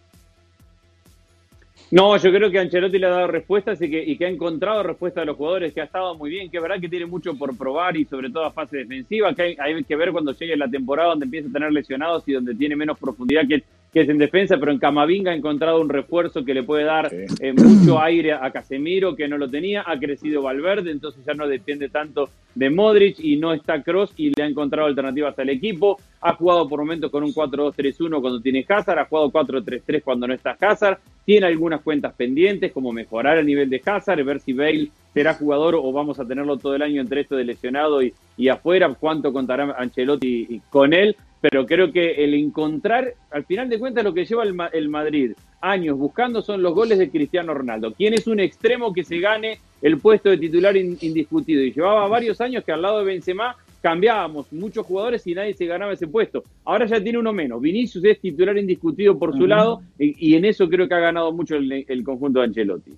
No, 1.90 2.18
yo 2.18 2.30
creo 2.30 2.50
que 2.50 2.58
Ancelotti 2.58 2.98
le 2.98 3.06
ha 3.06 3.10
dado 3.10 3.26
respuestas 3.28 3.80
y 3.80 3.90
que, 3.90 4.02
y 4.04 4.18
que 4.18 4.26
ha 4.26 4.28
encontrado 4.28 4.82
respuestas 4.82 5.22
a 5.22 5.24
los 5.24 5.36
jugadores, 5.38 5.72
que 5.72 5.80
ha 5.80 5.84
estado 5.84 6.14
muy 6.16 6.28
bien, 6.28 6.50
que 6.50 6.58
es 6.58 6.62
verdad 6.62 6.78
que 6.78 6.88
tiene 6.88 7.06
mucho 7.06 7.34
por 7.34 7.56
probar 7.56 7.96
y 7.96 8.04
sobre 8.04 8.28
todo 8.28 8.44
a 8.44 8.52
fase 8.52 8.78
defensiva, 8.78 9.34
que 9.34 9.42
hay, 9.42 9.56
hay 9.58 9.84
que 9.84 9.96
ver 9.96 10.12
cuando 10.12 10.32
llegue 10.32 10.54
la 10.54 10.68
temporada 10.68 11.10
donde 11.10 11.24
empieza 11.24 11.48
a 11.48 11.52
tener 11.52 11.72
lesionados 11.72 12.24
y 12.26 12.32
donde 12.32 12.54
tiene 12.54 12.76
menos 12.76 12.98
profundidad 12.98 13.48
que, 13.48 13.64
que 13.92 14.02
es 14.02 14.08
en 14.08 14.18
defensa, 14.18 14.56
pero 14.58 14.70
en 14.70 14.78
Camavinga 14.78 15.30
ha 15.30 15.34
encontrado 15.34 15.80
un 15.80 15.88
refuerzo 15.88 16.44
que 16.44 16.54
le 16.54 16.62
puede 16.62 16.84
dar 16.84 17.10
eh, 17.12 17.52
mucho 17.52 18.00
aire 18.00 18.32
a 18.32 18.50
Casemiro, 18.50 19.16
que 19.16 19.28
no 19.28 19.38
lo 19.38 19.48
tenía, 19.48 19.82
ha 19.86 19.98
crecido 19.98 20.42
Valverde, 20.42 20.90
entonces 20.90 21.24
ya 21.24 21.34
no 21.34 21.48
depende 21.48 21.88
tanto 21.88 22.28
de 22.54 22.70
Modric 22.70 23.18
y 23.20 23.36
no 23.36 23.52
está 23.52 23.82
Cross 23.82 24.12
y 24.16 24.32
le 24.36 24.42
ha 24.42 24.46
encontrado 24.46 24.88
alternativas 24.88 25.38
al 25.38 25.48
equipo, 25.48 25.98
ha 26.20 26.34
jugado 26.34 26.68
por 26.68 26.80
momentos 26.80 27.10
con 27.10 27.22
un 27.22 27.32
4-2-3-1 27.32 28.20
cuando 28.20 28.40
tiene 28.40 28.66
Hazard, 28.68 28.98
ha 28.98 29.04
jugado 29.06 29.30
4-3-3 29.30 30.02
cuando 30.02 30.26
no 30.26 30.34
está 30.34 30.56
Hazard, 30.60 30.98
tiene 31.24 31.46
algunas 31.46 31.80
cuentas 31.80 32.12
pendientes 32.14 32.72
como 32.72 32.92
mejorar 32.92 33.38
el 33.38 33.46
nivel 33.46 33.70
de 33.70 33.80
Hazard, 33.84 34.22
ver 34.24 34.40
si 34.40 34.52
Bale 34.52 34.88
será 35.14 35.34
jugador 35.34 35.74
o 35.76 35.92
vamos 35.92 36.20
a 36.20 36.26
tenerlo 36.26 36.58
todo 36.58 36.74
el 36.74 36.82
año 36.82 37.00
entre 37.00 37.22
esto 37.22 37.36
de 37.36 37.44
lesionado 37.44 38.02
y, 38.02 38.12
y 38.36 38.48
afuera, 38.48 38.92
cuánto 38.98 39.32
contará 39.32 39.74
Ancelotti 39.78 40.60
con 40.70 40.92
él, 40.92 41.16
pero 41.40 41.66
creo 41.66 41.92
que 41.92 42.24
el 42.24 42.34
encontrar, 42.34 43.14
al 43.30 43.44
final 43.44 43.68
de 43.68 43.78
cuentas, 43.78 44.04
lo 44.04 44.12
que 44.12 44.24
lleva 44.24 44.44
el, 44.44 44.88
Madrid 44.88 45.32
años 45.60 45.98
buscando 45.98 46.42
son 46.42 46.62
los 46.62 46.74
goles 46.74 46.98
de 46.98 47.10
Cristiano 47.10 47.54
Ronaldo. 47.54 47.92
¿Quién 47.92 48.14
es 48.14 48.26
un 48.26 48.40
extremo 48.40 48.92
que 48.92 49.04
se 49.04 49.18
gane 49.18 49.58
el 49.82 49.98
puesto 49.98 50.30
de 50.30 50.38
titular 50.38 50.76
indiscutido? 50.76 51.62
Y 51.62 51.72
llevaba 51.72 52.06
varios 52.08 52.40
años 52.40 52.64
que 52.64 52.72
al 52.72 52.82
lado 52.82 52.98
de 52.98 53.04
Benzema 53.04 53.56
cambiábamos 53.80 54.52
muchos 54.52 54.84
jugadores 54.84 55.26
y 55.26 55.34
nadie 55.34 55.54
se 55.54 55.66
ganaba 55.66 55.92
ese 55.92 56.08
puesto. 56.08 56.42
Ahora 56.64 56.86
ya 56.86 57.02
tiene 57.02 57.18
uno 57.18 57.32
menos. 57.32 57.60
Vinicius 57.60 58.04
es 58.04 58.20
titular 58.20 58.56
indiscutido 58.58 59.18
por 59.18 59.36
su 59.36 59.46
lado 59.46 59.82
y, 59.98 60.34
en 60.34 60.44
eso 60.44 60.68
creo 60.68 60.88
que 60.88 60.94
ha 60.94 61.00
ganado 61.00 61.32
mucho 61.32 61.56
el, 61.56 61.84
el 61.86 62.04
conjunto 62.04 62.40
de 62.40 62.46
Ancelotti. 62.46 62.92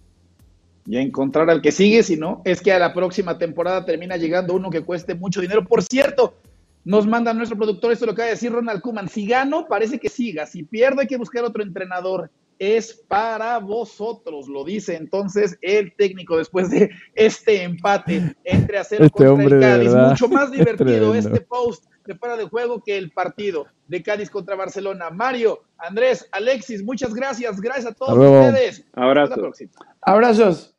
Y 0.86 0.96
encontrar 0.96 1.48
al 1.50 1.60
que 1.60 1.72
sigue, 1.72 2.02
si 2.02 2.16
no, 2.16 2.40
es 2.44 2.62
que 2.62 2.72
a 2.72 2.78
la 2.78 2.94
próxima 2.94 3.38
temporada 3.38 3.84
termina 3.84 4.16
llegando 4.16 4.54
uno 4.54 4.70
que 4.70 4.80
cueste 4.80 5.14
mucho 5.14 5.40
dinero. 5.40 5.64
Por 5.64 5.82
cierto, 5.82 6.34
nos 6.84 7.06
manda 7.06 7.34
nuestro 7.34 7.56
productor, 7.56 7.92
esto 7.92 8.06
lo 8.06 8.14
que 8.14 8.22
va 8.22 8.28
a 8.28 8.30
decir 8.30 8.52
Ronald 8.52 8.80
Kuman. 8.80 9.08
Si 9.08 9.26
gano, 9.26 9.66
parece 9.68 9.98
que 9.98 10.08
siga. 10.08 10.46
Si 10.46 10.62
pierdo, 10.62 11.00
hay 11.00 11.06
que 11.06 11.16
buscar 11.16 11.44
otro 11.44 11.62
entrenador. 11.62 12.30
Es 12.58 12.92
para 13.08 13.58
vosotros, 13.58 14.46
lo 14.46 14.64
dice 14.64 14.94
entonces 14.94 15.56
el 15.62 15.94
técnico 15.96 16.36
después 16.36 16.68
de 16.68 16.90
este 17.14 17.62
empate 17.62 18.36
entre 18.44 18.76
Acero 18.76 19.06
este 19.06 19.24
contra 19.24 19.56
el 19.56 19.60
Cádiz. 19.60 19.94
Mucho 19.94 20.28
más 20.28 20.50
divertido 20.50 21.14
este 21.14 21.40
post 21.40 21.86
de 22.04 22.14
para 22.14 22.36
de 22.36 22.44
juego 22.44 22.82
que 22.82 22.98
el 22.98 23.12
partido 23.12 23.66
de 23.88 24.02
Cádiz 24.02 24.28
contra 24.28 24.56
Barcelona. 24.56 25.08
Mario, 25.08 25.62
Andrés, 25.78 26.28
Alexis, 26.32 26.82
muchas 26.82 27.14
gracias. 27.14 27.60
Gracias 27.62 27.86
a 27.86 27.94
todos 27.94 28.18
ustedes. 28.18 28.84
Abrazo. 28.92 29.50
Abrazos. 30.02 30.74